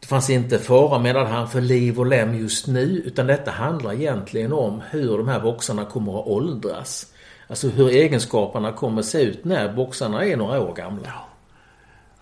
Det 0.00 0.06
fanns 0.06 0.30
inte 0.30 0.58
fara, 0.58 0.98
menade 0.98 1.26
han, 1.26 1.48
för 1.48 1.60
liv 1.60 1.98
och 1.98 2.06
lem 2.06 2.34
just 2.34 2.66
nu, 2.66 3.02
utan 3.06 3.26
detta 3.26 3.50
handlar 3.50 3.92
egentligen 3.92 4.52
om 4.52 4.82
hur 4.90 5.18
de 5.18 5.28
här 5.28 5.40
boxarna 5.40 5.84
kommer 5.84 6.20
att 6.20 6.26
åldras. 6.26 7.06
Alltså 7.46 7.68
hur 7.68 7.88
egenskaperna 7.88 8.72
kommer 8.72 9.00
att 9.00 9.06
se 9.06 9.22
ut 9.22 9.44
när 9.44 9.72
boxarna 9.72 10.24
är 10.24 10.36
några 10.36 10.60
år 10.60 10.74
gamla. 10.74 11.12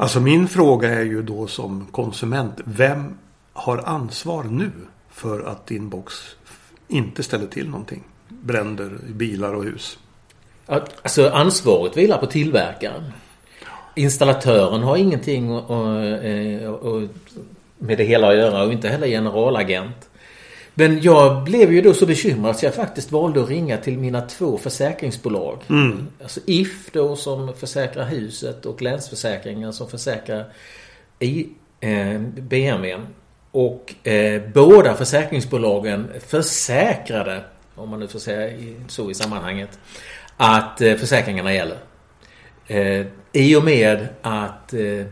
Alltså 0.03 0.21
min 0.21 0.49
fråga 0.49 0.89
är 0.89 1.05
ju 1.05 1.23
då 1.23 1.47
som 1.47 1.87
konsument. 1.91 2.61
Vem 2.65 3.19
har 3.53 3.79
ansvar 3.79 4.45
nu 4.45 4.71
för 5.11 5.41
att 5.41 5.67
din 5.67 5.89
box 5.89 6.15
inte 6.89 7.23
ställer 7.23 7.47
till 7.47 7.69
någonting? 7.69 8.03
Bränder 8.29 8.99
i 9.09 9.13
bilar 9.13 9.55
och 9.55 9.65
hus. 9.65 9.99
Alltså 10.67 11.29
ansvaret 11.29 11.97
vilar 11.97 12.19
på 12.19 12.27
tillverkaren. 12.27 13.12
Installatören 13.95 14.83
har 14.83 14.97
ingenting 14.97 15.51
eh, 15.57 17.09
med 17.79 17.99
det 17.99 18.05
hela 18.05 18.29
att 18.29 18.37
göra 18.37 18.62
och 18.62 18.73
inte 18.73 18.88
heller 18.88 19.07
generalagent. 19.07 20.11
Men 20.75 21.03
jag 21.03 21.45
blev 21.45 21.73
ju 21.73 21.83
då 21.83 21.95
så 21.95 22.07
bekymrad 22.07 22.57
så 22.57 22.67
jag 22.67 22.75
faktiskt 22.75 23.13
valde 23.13 23.43
att 23.43 23.49
ringa 23.49 23.77
till 23.77 23.99
mina 23.99 24.21
två 24.21 24.59
försäkringsbolag. 24.59 25.59
Mm. 25.69 26.09
Alltså 26.23 26.41
If 26.47 26.93
då 26.93 27.17
som 27.17 27.55
försäkrar 27.55 28.05
huset 28.05 28.67
och 28.67 28.83
Länsförsäkringen 28.83 29.73
som 29.73 29.89
försäkrar 29.89 30.53
i 31.19 31.49
eh, 31.81 32.21
BMWn. 32.21 33.07
Och 33.51 34.07
eh, 34.07 34.43
båda 34.55 34.95
försäkringsbolagen 34.95 36.09
försäkrade, 36.27 37.45
om 37.75 37.89
man 37.89 38.01
nu 38.01 38.09
får 38.09 38.19
säga 38.19 38.59
så 38.89 39.11
i 39.11 39.15
sammanhanget, 39.15 39.79
att 40.37 40.81
eh, 40.81 40.97
försäkringarna 40.97 41.55
gäller. 41.55 41.79
Eh, 42.67 43.07
I 43.33 43.57
och 43.57 43.65
med 43.65 44.09
att 44.23 44.75
eh, 44.75 45.07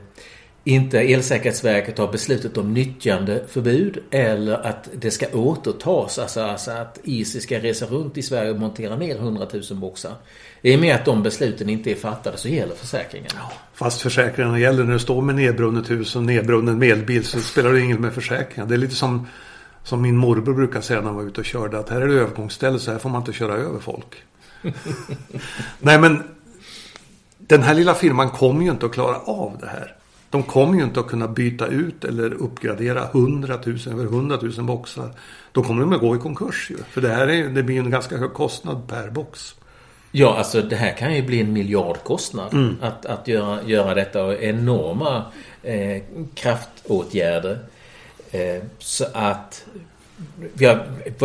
inte 0.70 0.98
Elsäkerhetsverket 0.98 1.98
har 1.98 2.12
beslutat 2.12 2.58
om 2.58 2.74
nyttjandeförbud 2.74 3.98
eller 4.10 4.66
att 4.66 4.88
det 4.94 5.10
ska 5.10 5.26
återtas. 5.32 6.18
Alltså, 6.18 6.40
alltså 6.40 6.70
att 6.70 6.98
ISI 7.04 7.40
ska 7.40 7.58
resa 7.58 7.86
runt 7.86 8.18
i 8.18 8.22
Sverige 8.22 8.50
och 8.50 8.60
montera 8.60 8.96
ner 8.96 9.16
100 9.16 9.46
000 9.52 9.62
boxar. 9.78 10.14
I 10.62 10.76
och 10.76 10.80
med 10.80 10.94
att 10.94 11.04
de 11.04 11.22
besluten 11.22 11.68
inte 11.68 11.90
är 11.90 11.94
fattade 11.94 12.36
så 12.36 12.48
gäller 12.48 12.74
försäkringen. 12.74 13.30
Ja, 13.34 13.52
fast 13.74 14.00
försäkringarna 14.00 14.58
gäller 14.58 14.84
när 14.84 14.92
du 14.92 14.98
står 14.98 15.22
med 15.22 15.34
nedbrunnet 15.34 15.90
hus 15.90 16.16
och 16.16 16.22
nedbrunnen 16.22 16.78
medbil 16.78 17.24
så 17.24 17.40
spelar 17.40 17.72
det 17.72 17.80
inget 17.80 18.00
med 18.00 18.12
försäkringen. 18.12 18.68
Det 18.68 18.74
är 18.74 18.78
lite 18.78 18.94
som, 18.94 19.26
som 19.84 20.02
min 20.02 20.16
morbror 20.16 20.54
brukar 20.54 20.80
säga 20.80 21.00
när 21.00 21.06
han 21.06 21.16
var 21.16 21.24
ute 21.24 21.40
och 21.40 21.46
körde 21.46 21.78
att 21.78 21.88
här 21.88 22.00
är 22.00 22.08
det 22.08 22.14
övergångsställe 22.14 22.78
så 22.78 22.92
här 22.92 22.98
får 22.98 23.10
man 23.10 23.20
inte 23.20 23.32
köra 23.32 23.54
över 23.54 23.78
folk. 23.78 24.22
Nej 25.78 25.98
men 25.98 26.22
den 27.38 27.62
här 27.62 27.74
lilla 27.74 27.94
firman 27.94 28.30
kommer 28.30 28.64
ju 28.64 28.70
inte 28.70 28.86
att 28.86 28.92
klara 28.92 29.16
av 29.16 29.56
det 29.60 29.66
här. 29.66 29.96
De 30.30 30.42
kommer 30.42 30.78
ju 30.78 30.84
inte 30.84 31.00
att 31.00 31.06
kunna 31.06 31.28
byta 31.28 31.66
ut 31.66 32.04
eller 32.04 32.32
uppgradera 32.32 33.04
100 33.04 33.58
000, 33.66 33.78
över 33.86 34.04
100 34.04 34.38
000 34.42 34.64
boxar. 34.64 35.10
Då 35.52 35.62
kommer 35.62 35.80
de 35.80 35.92
att 35.92 36.00
gå 36.00 36.16
i 36.16 36.18
konkurs 36.18 36.70
ju. 36.70 36.76
För 36.76 37.00
det 37.00 37.08
här 37.08 37.28
är, 37.28 37.48
det 37.48 37.62
blir 37.62 37.78
en 37.78 37.90
ganska 37.90 38.16
hög 38.16 38.32
kostnad 38.32 38.88
per 38.88 39.10
box. 39.10 39.54
Ja, 40.12 40.36
alltså 40.38 40.62
det 40.62 40.76
här 40.76 40.96
kan 40.96 41.14
ju 41.14 41.22
bli 41.22 41.40
en 41.40 41.52
miljardkostnad. 41.52 42.54
Mm. 42.54 42.76
Att, 42.80 43.06
att 43.06 43.28
göra, 43.28 43.62
göra 43.62 43.94
detta 43.94 44.24
och 44.24 44.42
enorma 44.42 45.24
eh, 45.62 46.02
kraftåtgärder. 46.34 47.58
Eh, 48.30 48.62
så 48.78 49.04
att 49.14 49.64
Ja, 50.58 50.78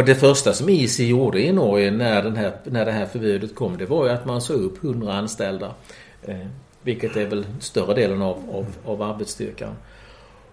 det 0.05 0.15
första 0.15 0.53
som 0.53 0.69
IC 0.69 0.99
gjorde 0.99 1.41
i 1.41 1.51
Norge 1.51 1.91
när, 1.91 2.23
den 2.23 2.35
här, 2.35 2.53
när 2.63 2.85
det 2.85 2.91
här 2.91 3.05
förbudet 3.05 3.55
kom 3.55 3.77
det 3.77 3.85
var 3.85 4.05
ju 4.05 4.11
att 4.11 4.25
man 4.25 4.41
sa 4.41 4.53
upp 4.53 4.83
100 4.83 5.13
anställda. 5.13 5.73
Vilket 6.85 7.15
är 7.15 7.25
väl 7.25 7.45
större 7.59 7.93
delen 7.93 8.21
av, 8.21 8.37
av, 8.51 8.65
av 8.85 9.01
arbetsstyrkan. 9.01 9.75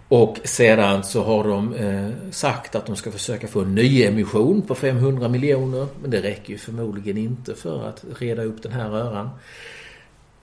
Och 0.08 0.38
sedan 0.44 1.04
så 1.04 1.22
har 1.22 1.44
de 1.44 1.74
eh, 1.74 2.30
sagt 2.30 2.74
att 2.74 2.86
de 2.86 2.96
ska 2.96 3.12
försöka 3.12 3.48
få 3.48 3.60
en 3.60 3.74
nyemission 3.74 4.62
på 4.62 4.74
500 4.74 5.28
miljoner. 5.28 5.86
Men 6.02 6.10
det 6.10 6.22
räcker 6.22 6.52
ju 6.52 6.58
förmodligen 6.58 7.18
inte 7.18 7.54
för 7.54 7.88
att 7.88 8.04
reda 8.18 8.42
upp 8.42 8.62
den 8.62 8.72
här 8.72 8.90
röran. 8.90 9.30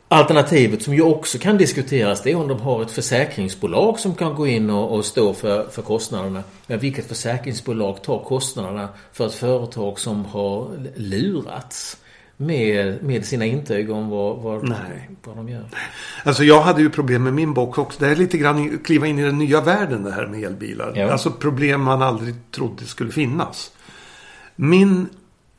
Alternativet 0.07 0.83
som 0.83 0.93
ju 0.93 1.01
också 1.01 1.37
kan 1.37 1.57
diskuteras 1.57 2.23
det 2.23 2.31
är 2.31 2.35
om 2.35 2.47
de 2.47 2.59
har 2.59 2.81
ett 2.81 2.91
försäkringsbolag 2.91 3.99
som 3.99 4.15
kan 4.15 4.35
gå 4.35 4.47
in 4.47 4.69
och, 4.69 4.95
och 4.95 5.05
stå 5.05 5.33
för, 5.33 5.67
för 5.69 5.81
kostnaderna. 5.81 6.43
Men 6.67 6.79
vilket 6.79 7.05
försäkringsbolag 7.05 8.03
tar 8.03 8.23
kostnaderna 8.23 8.89
för 9.13 9.25
ett 9.25 9.33
företag 9.33 9.99
som 9.99 10.25
har 10.25 10.69
lurats? 10.95 11.97
Med, 12.41 13.03
med 13.03 13.25
sina 13.25 13.45
intyg 13.45 13.91
om 13.91 14.09
vad, 14.09 14.37
vad, 14.37 14.69
Nej. 14.69 15.09
vad 15.23 15.35
de 15.35 15.49
gör. 15.49 15.65
Alltså 16.23 16.43
jag 16.43 16.61
hade 16.61 16.81
ju 16.81 16.89
problem 16.89 17.23
med 17.23 17.33
min 17.33 17.53
box 17.53 17.77
också. 17.77 17.99
Det 17.99 18.07
är 18.07 18.15
lite 18.15 18.37
grann 18.37 18.79
kliva 18.79 19.07
in 19.07 19.19
i 19.19 19.23
den 19.23 19.37
nya 19.37 19.61
världen 19.61 20.03
det 20.03 20.11
här 20.11 20.27
med 20.27 20.43
elbilar. 20.43 20.93
Ja. 20.95 21.11
Alltså 21.11 21.31
problem 21.31 21.81
man 21.81 22.01
aldrig 22.01 22.35
trodde 22.51 22.85
skulle 22.85 23.11
finnas. 23.11 23.71
Min 24.55 25.09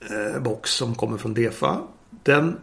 eh, 0.01 0.43
box 0.43 0.71
som 0.71 0.95
kommer 0.95 1.19
från 1.19 1.35
Defa. 1.35 1.79
Den 2.23 2.57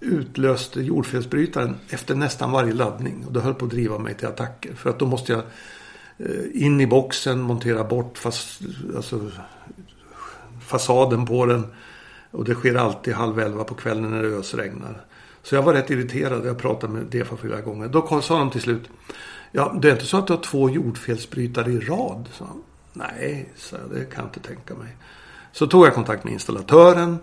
utlöste 0.00 0.80
jordfelsbrytaren 0.80 1.76
efter 1.90 2.14
nästan 2.14 2.52
varje 2.52 2.72
laddning. 2.72 3.24
Och 3.26 3.32
det 3.32 3.40
höll 3.40 3.54
på 3.54 3.64
att 3.64 3.70
driva 3.70 3.98
mig 3.98 4.14
till 4.14 4.26
attacker. 4.26 4.74
För 4.74 4.90
att 4.90 4.98
då 4.98 5.06
måste 5.06 5.32
jag 5.32 5.42
eh, 6.18 6.64
in 6.64 6.80
i 6.80 6.86
boxen, 6.86 7.40
montera 7.40 7.84
bort 7.84 8.18
fast, 8.18 8.60
alltså, 8.96 9.30
fasaden 10.60 11.26
på 11.26 11.46
den 11.46 11.66
och 12.30 12.44
det 12.44 12.54
sker 12.54 12.74
alltid 12.74 13.14
halv 13.14 13.40
elva 13.40 13.64
på 13.64 13.74
kvällen 13.74 14.10
när 14.10 14.22
det 14.22 14.28
ösregnar. 14.28 15.04
Så 15.42 15.54
jag 15.54 15.62
var 15.62 15.74
rätt 15.74 15.90
irriterad. 15.90 16.46
Jag 16.46 16.58
pratade 16.58 16.92
med 16.92 17.02
Defa 17.02 17.36
flera 17.36 17.60
gånger. 17.60 17.88
Då 17.88 18.20
sa 18.20 18.38
de 18.38 18.50
till 18.50 18.60
slut. 18.60 18.88
Ja, 19.52 19.76
det 19.82 19.88
är 19.88 19.92
inte 19.92 20.06
så 20.06 20.16
att 20.16 20.26
du 20.26 20.32
har 20.32 20.40
två 20.40 20.70
jordfelsbrytare 20.70 21.70
i 21.70 21.78
rad? 21.78 22.28
Så, 22.32 22.46
nej, 22.92 23.48
så 23.56 23.76
det 23.76 24.04
kan 24.04 24.24
jag 24.24 24.26
inte 24.26 24.40
tänka 24.40 24.74
mig. 24.74 24.96
Så 25.52 25.66
tog 25.66 25.86
jag 25.86 25.94
kontakt 25.94 26.24
med 26.24 26.32
installatören. 26.32 27.18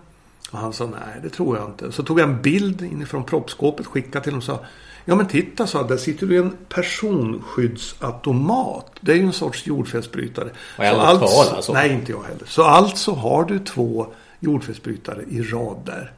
Och 0.52 0.60
han 0.60 0.74
sa 0.74 0.86
nej, 0.86 1.20
det 1.24 1.30
tror 1.30 1.58
jag 1.58 1.65
inte. 1.65 1.91
Så 1.91 2.04
tog 2.04 2.20
jag 2.20 2.30
en 2.30 2.41
bild 2.41 2.82
inifrån 2.82 3.24
proppskåpet, 3.24 3.86
skickade 3.86 4.24
till 4.24 4.34
honom 4.34 4.38
och 4.38 4.43
sa. 4.43 4.60
Ja 5.06 5.15
men 5.15 5.28
titta, 5.28 5.67
sa 5.67 5.84
där 5.84 5.98
sitter 5.98 6.28
du 6.28 6.38
en 6.38 6.56
personskyddsautomat. 6.70 8.91
Det 9.02 9.12
är 9.12 9.15
ju 9.15 9.26
en 9.26 9.34
sorts 9.34 9.67
jordfelsbrytare. 9.67 10.50
Har 10.78 10.86
jag 10.86 10.96
alltså, 10.96 11.56
alltså? 11.56 11.74
Nej, 11.74 11.93
inte 11.93 12.12
jag 12.12 12.24
heller. 12.24 12.46
Så 12.46 12.63
alltså 12.63 13.12
har 13.12 13.43
du 13.43 13.60
två 13.60 14.08
jordfelsbrytare 14.39 15.23
i 15.30 15.41
rad 15.41 15.78
där. 15.86 16.12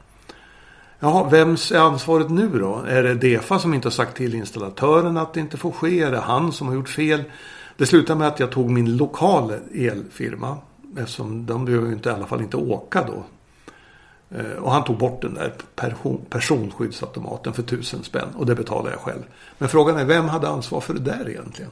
Ja, 0.99 1.23
vems 1.23 1.71
är 1.71 1.79
ansvaret 1.79 2.29
nu 2.29 2.59
då? 2.59 2.83
Är 2.87 3.03
det 3.03 3.13
DEFA 3.13 3.59
som 3.59 3.73
inte 3.73 3.85
har 3.85 3.91
sagt 3.91 4.17
till 4.17 4.35
installatören 4.35 5.17
att 5.17 5.33
det 5.33 5.39
inte 5.39 5.57
får 5.57 5.71
ske? 5.71 6.01
Är 6.01 6.11
det 6.11 6.19
han 6.19 6.51
som 6.51 6.67
har 6.67 6.75
gjort 6.75 6.89
fel? 6.89 7.23
Det 7.77 7.85
slutade 7.85 8.19
med 8.19 8.27
att 8.27 8.39
jag 8.39 8.51
tog 8.51 8.69
min 8.69 8.97
lokala 8.97 9.53
elfirma. 9.75 10.57
Eftersom 10.97 11.45
de 11.45 11.65
behöver 11.65 11.87
ju 11.87 11.93
inte, 11.93 12.09
i 12.09 12.11
alla 12.11 12.25
fall 12.25 12.41
inte 12.41 12.57
åka 12.57 13.03
då. 13.03 13.23
Eh, 14.37 14.51
och 14.51 14.71
han 14.71 14.83
tog 14.83 14.97
bort 14.97 15.21
den 15.21 15.33
där 15.33 15.53
personskyddsautomaten 16.29 17.53
för 17.53 17.63
tusen 17.63 18.03
spänn. 18.03 18.29
Och 18.35 18.45
det 18.45 18.55
betalade 18.55 18.91
jag 18.91 18.99
själv. 18.99 19.23
Men 19.57 19.69
frågan 19.69 19.97
är, 19.97 20.05
vem 20.05 20.27
hade 20.27 20.47
ansvar 20.47 20.81
för 20.81 20.93
det 20.93 20.99
där 20.99 21.29
egentligen? 21.29 21.71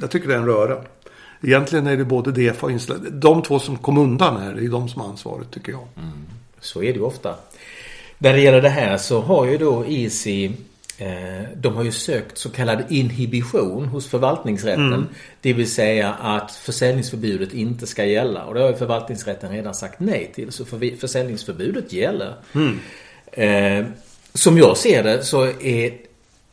Jag 0.00 0.10
tycker 0.10 0.28
det 0.28 0.34
är 0.34 0.38
en 0.38 0.46
röra. 0.46 0.82
Egentligen 1.42 1.86
är 1.86 1.96
det 1.96 2.04
både 2.04 2.32
DEFA 2.32 2.66
och 2.66 2.72
installatören. 2.72 3.20
De 3.20 3.42
två 3.42 3.58
som 3.58 3.76
kom 3.76 3.98
undan 3.98 4.42
här, 4.42 4.54
det 4.54 4.64
är 4.64 4.68
de 4.68 4.88
som 4.88 5.00
har 5.00 5.08
ansvaret 5.08 5.50
tycker 5.50 5.72
jag. 5.72 5.86
Mm. 5.96 6.12
Så 6.60 6.82
är 6.82 6.92
det 6.92 6.98
ju 6.98 7.04
ofta. 7.04 7.34
När 8.18 8.32
det 8.32 8.40
gäller 8.40 8.62
det 8.62 8.68
här 8.68 8.96
så 8.96 9.20
har 9.20 9.46
ju 9.46 9.58
då 9.58 9.84
Easy 9.88 10.50
eh, 10.98 11.42
de 11.56 11.76
har 11.76 11.84
ju 11.84 11.92
sökt 11.92 12.38
så 12.38 12.50
kallad 12.50 12.84
inhibition 12.88 13.86
hos 13.86 14.06
förvaltningsrätten. 14.06 14.86
Mm. 14.86 15.06
Det 15.40 15.52
vill 15.52 15.70
säga 15.70 16.12
att 16.12 16.52
försäljningsförbudet 16.52 17.54
inte 17.54 17.86
ska 17.86 18.04
gälla. 18.04 18.44
Och 18.44 18.54
det 18.54 18.60
har 18.60 18.68
ju 18.68 18.76
förvaltningsrätten 18.76 19.50
redan 19.50 19.74
sagt 19.74 20.00
nej 20.00 20.32
till. 20.34 20.52
Så 20.52 20.64
försäljningsförbudet 21.00 21.92
gäller. 21.92 22.34
Mm. 22.52 22.78
Eh, 23.32 23.86
som 24.34 24.58
jag 24.58 24.76
ser 24.76 25.02
det 25.02 25.24
så 25.24 25.44
är 25.60 25.92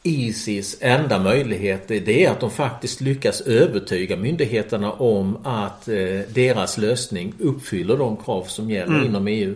Isis 0.03 0.77
enda 0.81 1.19
möjlighet 1.19 1.87
det 1.87 2.25
är 2.25 2.31
att 2.31 2.39
de 2.39 2.51
faktiskt 2.51 3.01
lyckas 3.01 3.41
övertyga 3.41 4.17
myndigheterna 4.17 4.91
om 4.91 5.37
att 5.43 5.87
eh, 5.87 5.95
deras 6.27 6.77
lösning 6.77 7.33
uppfyller 7.39 7.97
de 7.97 8.17
krav 8.17 8.43
som 8.43 8.69
gäller 8.69 8.95
mm. 8.95 9.05
inom 9.05 9.27
EU. 9.27 9.55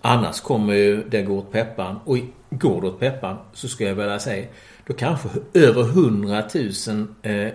Annars 0.00 0.40
kommer 0.40 0.74
ju 0.74 1.02
det 1.08 1.22
gå 1.22 1.38
åt 1.38 1.52
peppan. 1.52 2.00
Och 2.04 2.18
går 2.50 2.80
det 2.80 2.86
åt 2.86 3.00
peppan 3.00 3.36
så 3.52 3.68
ska 3.68 3.84
jag 3.84 3.94
vilja 3.94 4.18
säga 4.18 4.46
då 4.86 4.92
kanske 4.92 5.28
över 5.54 5.82
100 5.82 6.44
000 6.54 7.06
eh, 7.22 7.52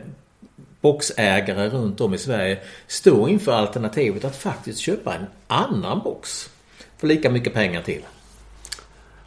boxägare 0.82 1.69
runt 1.69 2.02
om 2.02 2.13
i 2.13 2.17
Sverige 2.17 2.58
står 2.88 3.30
inför 3.30 3.52
alternativet 3.52 4.26
att 4.26 4.36
faktiskt 4.36 4.80
köpa 4.80 5.15
en 5.15 5.26
annan 5.48 6.02
box. 6.04 6.50
För 6.98 7.08
lika 7.08 7.30
mycket 7.30 7.54
pengar 7.54 7.82
till. 7.82 8.02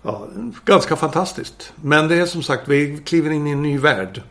Ja, 0.03 0.29
ganska 0.65 0.97
fantastiskt. 0.97 1.73
Men 1.77 2.09
det 2.09 2.17
är 2.17 2.27
som 2.27 2.43
sagt, 2.43 2.69
vi 2.69 2.99
kliver 3.05 3.31
in 3.31 3.47
i 3.47 3.51
en 3.51 3.63
ny 3.63 3.79
värld. 3.79 4.23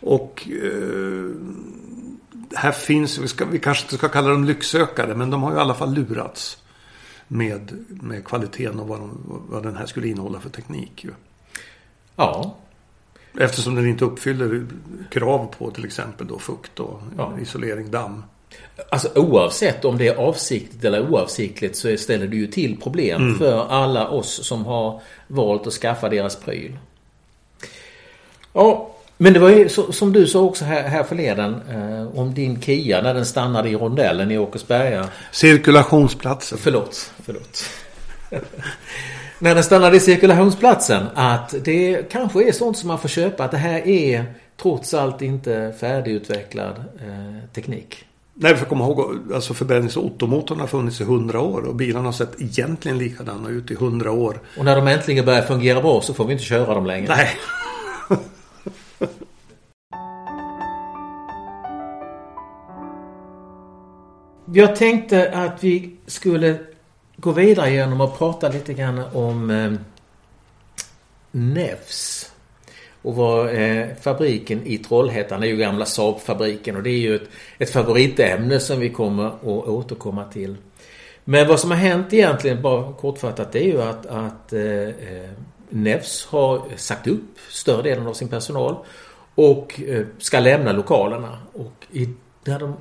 Och 0.00 0.48
eh, 0.48 1.30
här 2.54 2.72
finns, 2.72 3.18
vi, 3.18 3.28
ska, 3.28 3.44
vi 3.44 3.58
kanske 3.58 3.84
inte 3.84 3.96
ska 3.96 4.08
kalla 4.08 4.28
dem 4.28 4.44
lycksökare, 4.44 5.14
men 5.14 5.30
de 5.30 5.42
har 5.42 5.50
ju 5.50 5.56
i 5.56 5.60
alla 5.60 5.74
fall 5.74 5.94
lurats 5.94 6.62
med, 7.28 7.84
med 7.88 8.24
kvaliteten 8.24 8.80
och 8.80 8.88
vad, 8.88 9.00
de, 9.00 9.18
vad 9.48 9.62
den 9.62 9.76
här 9.76 9.86
skulle 9.86 10.08
innehålla 10.08 10.40
för 10.40 10.50
teknik. 10.50 11.04
Ju. 11.04 11.10
Ja. 12.16 12.56
Eftersom 13.38 13.74
den 13.74 13.86
inte 13.86 14.04
uppfyller 14.04 14.66
krav 15.10 15.54
på 15.58 15.70
till 15.70 15.84
exempel 15.84 16.26
då 16.26 16.38
fukt 16.38 16.80
och 16.80 17.00
ja. 17.16 17.32
isolering, 17.40 17.90
damm. 17.90 18.22
Alltså 18.90 19.08
oavsett 19.14 19.84
om 19.84 19.98
det 19.98 20.08
är 20.08 20.16
avsiktligt 20.16 20.84
eller 20.84 21.10
oavsiktligt 21.10 21.76
så 21.76 21.96
ställer 21.96 22.26
det 22.26 22.36
ju 22.36 22.46
till 22.46 22.80
problem 22.80 23.22
mm. 23.22 23.38
för 23.38 23.66
alla 23.68 24.08
oss 24.08 24.46
som 24.46 24.64
har 24.66 25.00
valt 25.26 25.66
att 25.66 25.72
skaffa 25.72 26.08
deras 26.08 26.36
pryl. 26.36 26.78
Ja, 28.52 28.90
men 29.16 29.32
det 29.32 29.38
var 29.38 29.50
ju 29.50 29.68
så, 29.68 29.92
som 29.92 30.12
du 30.12 30.26
sa 30.26 30.40
också 30.40 30.64
här, 30.64 30.82
här 30.82 31.02
förleden 31.02 31.60
eh, 31.70 32.18
om 32.18 32.34
din 32.34 32.60
Kia 32.60 33.02
när 33.02 33.14
den 33.14 33.26
stannade 33.26 33.68
i 33.68 33.74
rondellen 33.76 34.30
i 34.30 34.38
Åkersberga. 34.38 35.08
Cirkulationsplatsen. 35.32 36.58
Förlåt, 36.58 37.12
förlåt. 37.24 37.64
när 39.38 39.54
den 39.54 39.64
stannade 39.64 39.96
i 39.96 40.00
cirkulationsplatsen 40.00 41.06
att 41.14 41.54
det 41.64 42.10
kanske 42.10 42.48
är 42.48 42.52
sånt 42.52 42.78
som 42.78 42.88
man 42.88 42.98
får 42.98 43.08
köpa. 43.08 43.44
Att 43.44 43.50
det 43.50 43.56
här 43.56 43.88
är 43.88 44.24
trots 44.56 44.94
allt 44.94 45.22
inte 45.22 45.74
färdigutvecklad 45.80 46.84
eh, 47.00 47.48
teknik. 47.54 48.04
Nej, 48.36 48.52
vi 48.52 48.58
får 48.58 48.66
komma 48.66 48.84
ihåg 48.84 49.32
alltså 49.34 49.54
förbrännings 49.54 49.96
och 49.96 50.04
ottomotorn 50.04 50.60
har 50.60 50.66
funnits 50.66 51.00
i 51.00 51.04
hundra 51.04 51.40
år 51.40 51.62
och 51.62 51.74
bilarna 51.74 52.04
har 52.04 52.12
sett 52.12 52.40
egentligen 52.40 52.98
likadana 52.98 53.48
ut 53.48 53.70
i 53.70 53.74
hundra 53.74 54.12
år. 54.12 54.40
Och 54.58 54.64
när 54.64 54.76
de 54.76 54.88
äntligen 54.88 55.24
börjar 55.24 55.42
fungera 55.42 55.80
bra 55.80 56.00
så 56.00 56.14
får 56.14 56.24
vi 56.24 56.32
inte 56.32 56.44
köra 56.44 56.74
dem 56.74 56.86
längre. 56.86 57.14
Nej. 57.16 57.28
Jag 64.52 64.76
tänkte 64.76 65.30
att 65.32 65.64
vi 65.64 65.96
skulle 66.06 66.58
gå 67.16 67.32
vidare 67.32 67.70
genom 67.70 68.00
att 68.00 68.18
prata 68.18 68.48
lite 68.48 68.74
grann 68.74 69.02
om 69.12 69.50
eh, 69.50 69.72
Nevs. 71.30 72.33
Och 73.04 73.14
var 73.14 73.48
eh, 73.48 73.86
fabriken 74.00 74.66
i 74.66 74.78
Trollhättan 74.78 75.42
är 75.42 75.46
ju 75.46 75.56
gamla 75.56 75.84
Saab-fabriken 75.84 76.76
och 76.76 76.82
det 76.82 76.90
är 76.90 76.98
ju 76.98 77.14
ett, 77.14 77.28
ett 77.58 77.70
favoritämne 77.70 78.60
som 78.60 78.80
vi 78.80 78.90
kommer 78.90 79.26
att 79.26 79.44
återkomma 79.44 80.24
till. 80.24 80.56
Men 81.24 81.48
vad 81.48 81.60
som 81.60 81.70
har 81.70 81.78
hänt 81.78 82.12
egentligen, 82.12 82.62
bara 82.62 82.92
kortfattat, 82.92 83.52
det 83.52 83.58
är 83.58 83.66
ju 83.66 83.82
att, 83.82 84.06
att 84.06 84.52
eh, 84.52 84.62
eh 84.62 85.30
Nevs 85.68 86.26
har 86.26 86.62
sagt 86.76 87.06
upp 87.06 87.38
större 87.48 87.82
delen 87.82 88.06
av 88.06 88.12
sin 88.12 88.28
personal 88.28 88.76
och 89.34 89.80
eh, 89.80 90.06
ska 90.18 90.40
lämna 90.40 90.72
lokalerna. 90.72 91.38
Och 91.52 91.86
i, 91.92 92.08
när 92.44 92.58
de 92.58 92.76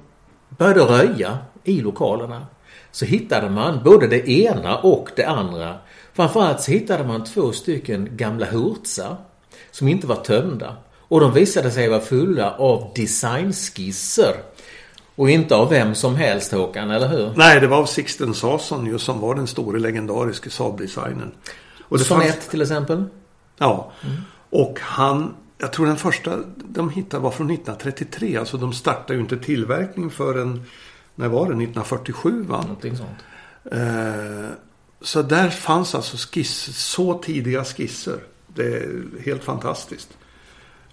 började 0.50 0.82
röja 0.82 1.38
i 1.64 1.82
lokalerna 1.82 2.48
så 2.92 3.06
hittade 3.06 3.50
man 3.50 3.84
både 3.84 4.08
det 4.08 4.30
ena 4.30 4.78
och 4.78 5.10
det 5.16 5.24
andra. 5.24 5.76
Framförallt 6.14 6.62
så 6.62 6.72
hittade 6.72 7.04
man 7.04 7.24
två 7.24 7.52
stycken 7.52 8.10
gamla 8.12 8.46
hurtsar 8.46 9.18
som 9.74 9.88
inte 9.88 10.08
var 10.08 10.16
tömda. 10.16 10.76
Och 11.00 11.20
de 11.20 11.34
visade 11.34 11.72
sig 11.72 11.90
vara 11.90 12.00
fulla 12.00 12.52
av 12.52 12.92
designskisser. 12.96 14.36
Och 15.16 15.30
inte 15.30 15.56
av 15.56 15.70
vem 15.70 15.96
som 15.96 16.16
helst 16.16 16.52
Håkan, 16.52 16.92
eller 16.92 17.08
hur? 17.08 17.34
Nej, 17.36 17.60
det 17.60 17.68
var 17.68 17.78
av 17.78 17.86
Sixten 17.86 18.34
Sason 18.34 18.86
ju 18.86 19.00
som 19.00 19.20
var 19.20 19.36
den 19.36 19.48
store 19.48 19.80
legendariske 19.80 20.50
Saab-designern. 20.50 21.32
Sonett 21.90 22.34
fanns... 22.34 22.48
till 22.48 22.62
exempel? 22.62 23.04
Ja. 23.58 23.92
Mm. 24.04 24.16
Och 24.50 24.80
han, 24.82 25.34
jag 25.58 25.74
tror 25.74 25.86
den 25.86 25.98
första 25.98 26.40
de 26.56 26.90
hittade 26.90 27.24
var 27.24 27.32
från 27.32 27.52
1933. 27.52 28.38
Alltså 28.38 28.58
de 28.58 28.74
startade 28.74 29.14
ju 29.14 29.20
inte 29.20 29.38
tillverkning 29.38 30.10
förrän, 30.10 30.64
när 31.16 31.28
var 31.28 31.40
det? 31.40 31.52
1947 31.52 32.44
va? 32.44 32.62
Någonting 32.62 32.98
sånt. 32.98 33.20
Eh, 33.72 34.50
så 35.02 35.22
där 35.22 35.50
fanns 35.50 35.96
alltså 35.96 36.18
skiss, 36.18 36.78
så 36.78 37.14
tidiga 37.14 37.64
skisser. 37.64 38.20
Det 38.56 38.64
är 38.64 39.04
helt 39.26 39.44
fantastiskt. 39.44 40.18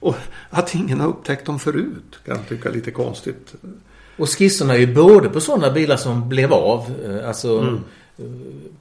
Och 0.00 0.16
att 0.50 0.74
ingen 0.74 1.00
har 1.00 1.08
upptäckt 1.08 1.46
dem 1.46 1.58
förut 1.58 2.18
kan 2.24 2.36
jag 2.36 2.48
tycka 2.48 2.68
är 2.68 2.72
lite 2.72 2.90
konstigt. 2.90 3.54
Och 4.16 4.28
skisserna 4.28 4.74
är 4.74 4.78
ju 4.78 4.94
både 4.94 5.28
på 5.28 5.40
sådana 5.40 5.70
bilar 5.70 5.96
som 5.96 6.28
blev 6.28 6.52
av. 6.52 6.94
Eh, 7.04 7.28
alltså 7.28 7.58
mm. 7.58 7.80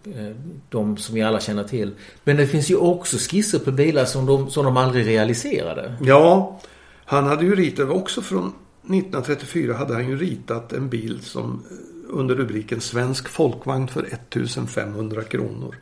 Eh, 0.06 0.36
de 0.70 0.98
som 0.98 1.16
vi 1.16 1.22
alla 1.22 1.40
känner 1.40 1.64
till. 1.64 1.92
Men 2.24 2.38
det 2.38 2.48
finns 2.48 2.72
ju 2.72 2.76
också 2.76 3.18
skisser 3.18 3.60
på 3.60 3.72
bilar 3.72 4.06
som 4.06 4.26
de, 4.26 4.50
som 4.50 4.66
de 4.66 4.78
aldrig 4.78 5.08
realiserade. 5.08 5.96
Ja, 6.02 6.60
han 7.06 7.28
hade 7.28 7.46
ju 7.46 7.56
ritat 7.56 7.90
också 7.90 8.22
från 8.22 8.54
1934 8.82 9.74
hade 9.74 9.94
han 9.94 10.10
ju 10.10 10.18
ritat 10.18 10.74
en 10.74 10.90
bil 10.90 11.22
som 11.24 11.64
eh, 11.72 11.78
under 12.10 12.36
rubriken 12.36 12.82
Svensk 12.82 13.30
folkvagn 13.30 13.88
för 13.88 14.04
1500 14.04 15.24
kronor. 15.24 15.76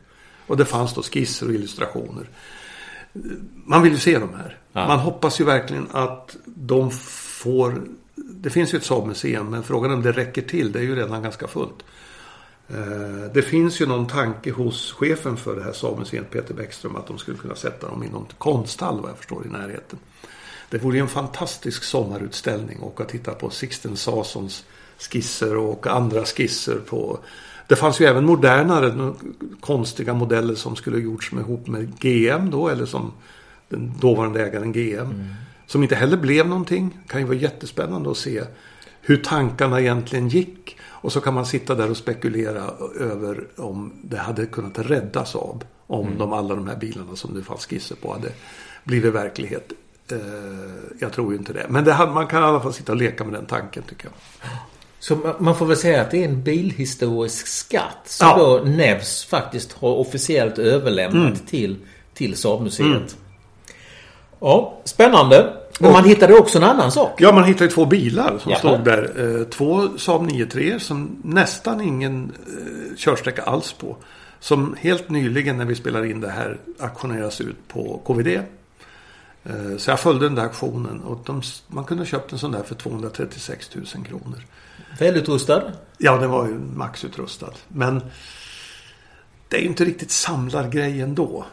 Och 0.46 0.56
det 0.56 0.64
fanns 0.64 0.94
då 0.94 1.02
skisser 1.02 1.46
och 1.46 1.54
illustrationer. 1.54 2.28
Man 3.64 3.82
vill 3.82 3.92
ju 3.92 3.98
se 3.98 4.18
de 4.18 4.34
här. 4.34 4.58
Ja. 4.72 4.88
Man 4.88 4.98
hoppas 4.98 5.40
ju 5.40 5.44
verkligen 5.44 5.86
att 5.90 6.36
de 6.44 6.90
får... 6.90 7.82
Det 8.14 8.50
finns 8.50 8.74
ju 8.74 8.78
ett 8.78 8.84
Saab-museum 8.84 9.50
men 9.50 9.62
frågan 9.62 9.92
om 9.92 10.02
det 10.02 10.12
räcker 10.12 10.42
till. 10.42 10.72
Det 10.72 10.78
är 10.78 10.82
ju 10.82 10.96
redan 10.96 11.22
ganska 11.22 11.46
fullt. 11.46 11.84
Eh, 12.68 13.32
det 13.34 13.42
finns 13.42 13.80
ju 13.80 13.86
någon 13.86 14.06
tanke 14.06 14.50
hos 14.50 14.92
chefen 14.92 15.36
för 15.36 15.56
det 15.56 15.62
här 15.62 15.72
Saab-museet, 15.72 16.30
Peter 16.30 16.54
Bäckström, 16.54 16.96
att 16.96 17.06
de 17.06 17.18
skulle 17.18 17.36
kunna 17.36 17.54
sätta 17.54 17.88
dem 17.88 18.04
i 18.04 18.08
någon 18.08 18.26
konsthall 18.38 19.00
vad 19.00 19.10
jag 19.10 19.16
förstår 19.16 19.46
i 19.46 19.48
närheten. 19.48 19.98
Det 20.70 20.78
vore 20.78 20.96
ju 20.96 21.02
en 21.02 21.08
fantastisk 21.08 21.84
sommarutställning 21.84 22.78
och 22.78 23.00
att 23.00 23.08
titta 23.08 23.34
på 23.34 23.50
Sixten 23.50 23.96
Sasons 23.96 24.64
skisser 24.98 25.56
och 25.56 25.86
andra 25.86 26.24
skisser 26.24 26.76
på 26.76 27.18
det 27.68 27.76
fanns 27.76 28.00
ju 28.00 28.06
även 28.06 28.24
modernare 28.24 29.14
konstiga 29.60 30.14
modeller 30.14 30.54
som 30.54 30.76
skulle 30.76 30.96
ha 30.96 31.02
gjorts 31.02 31.32
med, 31.32 31.40
ihop 31.40 31.66
med 31.66 31.98
GM 31.98 32.50
då 32.50 32.68
eller 32.68 32.86
som 32.86 33.12
den 33.68 33.92
dåvarande 34.00 34.46
ägaren 34.46 34.72
GM. 34.72 35.00
Mm. 35.00 35.34
Som 35.66 35.82
inte 35.82 35.94
heller 35.94 36.16
blev 36.16 36.48
någonting. 36.48 36.98
Det 37.02 37.12
kan 37.12 37.20
ju 37.20 37.26
vara 37.26 37.36
jättespännande 37.36 38.10
att 38.10 38.16
se 38.16 38.44
hur 39.00 39.16
tankarna 39.16 39.80
egentligen 39.80 40.28
gick. 40.28 40.76
Och 40.86 41.12
så 41.12 41.20
kan 41.20 41.34
man 41.34 41.46
sitta 41.46 41.74
där 41.74 41.90
och 41.90 41.96
spekulera 41.96 42.70
över 42.98 43.46
om 43.56 43.92
det 44.02 44.16
hade 44.16 44.46
kunnat 44.46 44.78
räddas 44.78 45.34
av. 45.34 45.64
Om 45.86 46.06
mm. 46.06 46.18
de, 46.18 46.32
alla 46.32 46.54
de 46.54 46.68
här 46.68 46.76
bilarna 46.76 47.16
som 47.16 47.34
det 47.34 47.42
fanns 47.42 47.66
skisser 47.66 47.96
på 47.96 48.12
hade 48.12 48.32
blivit 48.84 49.14
verklighet. 49.14 49.72
Eh, 50.10 50.18
jag 50.98 51.12
tror 51.12 51.32
ju 51.32 51.38
inte 51.38 51.52
det. 51.52 51.66
Men 51.68 51.84
det 51.84 52.10
man 52.14 52.26
kan 52.26 52.42
i 52.42 52.46
alla 52.46 52.60
fall 52.60 52.72
sitta 52.72 52.92
och 52.92 52.98
leka 52.98 53.24
med 53.24 53.32
den 53.32 53.46
tanken 53.46 53.82
tycker 53.82 54.04
jag. 54.04 54.12
Så 55.00 55.34
man 55.38 55.56
får 55.56 55.66
väl 55.66 55.76
säga 55.76 56.00
att 56.02 56.10
det 56.10 56.24
är 56.24 56.28
en 56.28 56.42
bilhistorisk 56.42 57.46
skatt 57.46 57.98
som 58.04 58.28
Ja. 58.28 58.36
då 58.38 58.64
Nevs 58.70 59.24
faktiskt 59.24 59.72
har 59.72 59.88
officiellt 59.94 60.58
överlämnat 60.58 61.26
Mm. 61.26 61.38
till, 61.46 61.76
till 62.14 62.36
Saabmuseet. 62.36 63.16
Ja, 64.40 64.80
spännande. 64.84 65.54
Men 65.80 65.92
man 65.92 66.04
hittade 66.04 66.34
också 66.38 66.58
en 66.58 66.64
annan 66.64 66.92
sak. 66.92 67.20
Ja, 67.20 67.32
man 67.32 67.44
hittade 67.44 67.70
två 67.70 67.84
bilar 67.86 68.38
som 68.38 68.50
Jaha. 68.50 68.58
stod 68.58 68.84
där. 68.84 69.38
Eh, 69.40 69.44
Två 69.44 69.88
Saab 69.98 70.22
9-3 70.30 70.78
som 70.78 71.20
nästan 71.24 71.80
ingen 71.80 72.32
eh, 72.46 72.96
körsträcka 72.96 73.42
alls 73.42 73.72
på. 73.72 73.96
Som 74.40 74.76
helt 74.80 75.08
nyligen 75.08 75.56
när 75.56 75.64
vi 75.64 75.74
spelar 75.74 76.04
in 76.04 76.20
det 76.20 76.28
här 76.30 76.58
auktioneras 76.80 77.40
ut 77.40 77.68
på 77.68 78.00
KVD. 78.06 78.26
Eh, 79.44 79.76
Så 79.78 79.90
jag 79.90 80.00
följde 80.00 80.26
den 80.26 80.34
där 80.34 80.42
auktionen 80.42 81.00
och 81.00 81.20
de, 81.26 81.42
man 81.68 81.84
kunde 81.84 82.00
ha 82.00 82.06
köpt 82.06 82.32
en 82.32 82.38
sån 82.38 82.52
där 82.52 82.62
för 82.62 82.74
236 82.74 83.70
000 83.74 83.84
kronor. 84.06 84.38
Välutrustad. 84.98 85.62
Ja, 85.98 86.16
den 86.16 86.30
var 86.30 86.46
ju 86.46 86.54
maxutrustad. 86.54 87.52
Men 87.68 88.02
det 89.48 89.56
är 89.56 89.60
ju 89.60 89.66
inte 89.66 89.84
riktigt 89.84 90.10
samlargrej 90.10 91.00
ändå. 91.00 91.44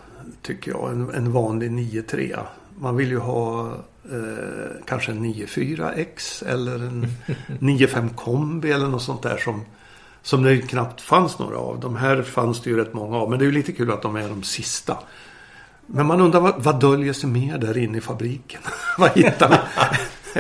Tycker 0.42 0.72
jag. 0.72 0.92
En, 0.92 1.10
en 1.14 1.32
vanlig 1.32 1.72
9-3. 1.72 2.40
Man 2.80 2.96
vill 2.96 3.10
ju 3.10 3.20
ha 3.20 3.68
eh, 4.12 4.86
kanske 4.86 5.12
en 5.12 5.26
9-4X 5.26 6.46
eller 6.48 6.76
en 6.76 7.08
9-5 7.60 8.16
kombi 8.16 8.72
eller 8.72 8.88
något 8.88 9.04
sånt 9.04 9.22
där 9.22 9.38
som 9.38 9.66
som 10.26 10.44
det 10.44 10.58
knappt 10.58 11.02
fanns 11.02 11.40
några 11.40 11.58
av. 11.58 11.80
De 11.80 11.96
här 11.96 12.22
fanns 12.22 12.62
det 12.62 12.70
ju 12.70 12.78
rätt 12.78 12.94
många 12.94 13.18
av. 13.18 13.30
Men 13.30 13.40
det 13.40 13.46
är 13.46 13.48
ju 13.48 13.52
lite 13.52 13.72
kul 13.72 13.92
att 13.92 14.02
de 14.02 14.16
är 14.16 14.30
de 14.30 14.44
sista. 14.44 14.98
Men 15.86 16.06
man 16.06 16.22
undrar 16.22 16.40
vad, 16.40 16.64
vad 16.64 16.80
döljer 16.80 17.14
sig 17.14 17.30
mer 17.30 17.58
där 17.58 17.78
inne 17.78 17.98
i 17.98 18.02
fabriken? 18.02 18.62
vad 18.98 19.12
hittar 19.12 19.50
vi? 19.50 19.56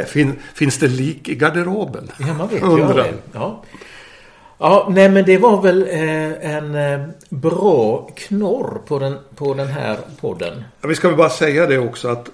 Fin, 0.03 0.39
finns 0.53 0.77
det 0.77 0.88
lik 0.88 1.29
i 1.29 1.36
garderoben? 1.36 2.12
Ja, 2.19 2.34
man 2.34 2.47
vet 2.47 2.62
ju 2.62 2.65
Undrar. 2.65 2.95
det. 2.95 3.13
Ja. 3.31 3.63
ja, 4.58 4.88
nej 4.91 5.10
men 5.10 5.25
det 5.25 5.38
var 5.38 5.62
väl 5.62 5.84
eh, 5.84 6.55
en 6.55 6.75
eh, 6.75 7.08
bra 7.29 8.10
knorr 8.15 8.81
på 8.88 8.99
den, 8.99 9.17
på 9.36 9.53
den 9.53 9.67
här 9.67 9.97
podden. 10.21 10.63
Ja, 10.81 10.88
vi 10.88 10.95
ska 10.95 11.08
väl 11.08 11.17
bara 11.17 11.29
säga 11.29 11.65
det 11.65 11.77
också 11.77 12.08
att 12.08 12.29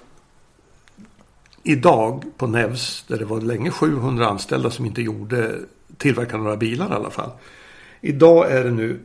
idag 1.62 2.24
på 2.36 2.46
Nevs, 2.46 3.04
där 3.08 3.18
det 3.18 3.24
var 3.24 3.40
länge 3.40 3.70
700 3.70 4.26
anställda 4.26 4.70
som 4.70 4.86
inte 4.86 5.02
gjorde 5.02 5.50
tillverkade 5.96 6.42
några 6.42 6.56
bilar 6.56 6.90
i 6.90 6.94
alla 6.94 7.10
fall. 7.10 7.30
Idag 8.00 8.52
är 8.52 8.64
det 8.64 8.70
nu 8.70 9.00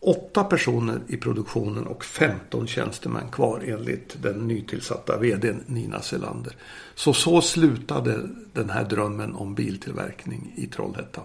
åtta 0.00 0.44
personer 0.44 1.00
i 1.08 1.16
produktionen 1.16 1.86
och 1.86 2.04
15 2.04 2.66
tjänstemän 2.66 3.28
kvar 3.28 3.62
enligt 3.66 4.22
den 4.22 4.48
nytillsatta 4.48 5.18
vdn 5.18 5.64
Nina 5.66 6.02
Selander. 6.02 6.56
Så 6.94 7.12
så 7.12 7.40
slutade 7.40 8.20
den 8.52 8.70
här 8.70 8.84
drömmen 8.84 9.34
om 9.34 9.54
biltillverkning 9.54 10.52
i 10.56 10.66
Trollhättan. 10.66 11.24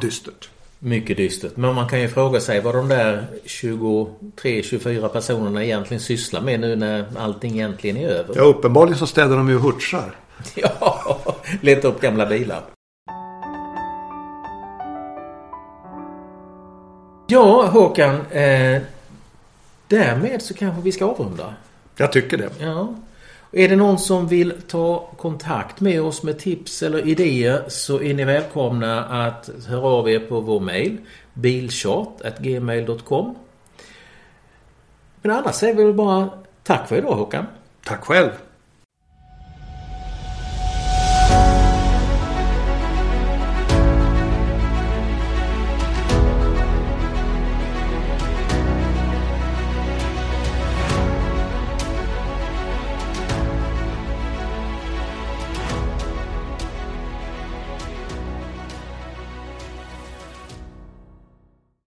Dystert. 0.00 0.50
Mycket 0.78 1.16
dystert. 1.16 1.56
Men 1.56 1.74
man 1.74 1.88
kan 1.88 2.00
ju 2.00 2.08
fråga 2.08 2.40
sig 2.40 2.60
vad 2.60 2.74
de 2.74 2.88
där 2.88 3.26
23-24 3.44 5.08
personerna 5.08 5.64
egentligen 5.64 6.00
sysslar 6.00 6.40
med 6.40 6.60
nu 6.60 6.76
när 6.76 7.06
allting 7.16 7.52
egentligen 7.52 7.96
är 7.96 8.08
över. 8.08 8.34
Ja, 8.36 8.42
uppenbarligen 8.42 8.98
så 8.98 9.06
städar 9.06 9.36
de 9.36 9.48
ju 9.48 9.58
hutschar. 9.58 10.16
Ja, 10.54 11.16
leta 11.60 11.88
upp 11.88 12.00
gamla 12.00 12.26
bilar. 12.26 12.62
Ja, 17.26 17.66
Håkan. 17.66 18.14
Eh, 18.30 18.82
därmed 19.88 20.42
så 20.42 20.54
kanske 20.54 20.82
vi 20.82 20.92
ska 20.92 21.04
avrunda. 21.04 21.54
Jag 21.96 22.12
tycker 22.12 22.38
det. 22.38 22.50
Ja. 22.58 22.94
Är 23.52 23.68
det 23.68 23.76
någon 23.76 23.98
som 23.98 24.28
vill 24.28 24.54
ta 24.68 25.10
kontakt 25.16 25.80
med 25.80 26.02
oss 26.02 26.22
med 26.22 26.38
tips 26.38 26.82
eller 26.82 27.06
idéer 27.06 27.64
så 27.68 28.02
är 28.02 28.14
ni 28.14 28.24
välkomna 28.24 29.04
att 29.04 29.50
höra 29.66 29.86
av 29.86 30.10
er 30.10 30.18
på 30.18 30.40
vår 30.40 30.60
mail 30.60 30.98
bilchat.gmail.com 31.34 33.34
Men 35.22 35.30
annars 35.30 35.54
säger 35.54 35.74
vi 35.74 35.84
väl 35.84 35.94
bara 35.94 36.30
tack 36.62 36.88
för 36.88 36.96
idag 36.96 37.14
Håkan. 37.14 37.46
Tack 37.84 38.04
själv. 38.04 38.30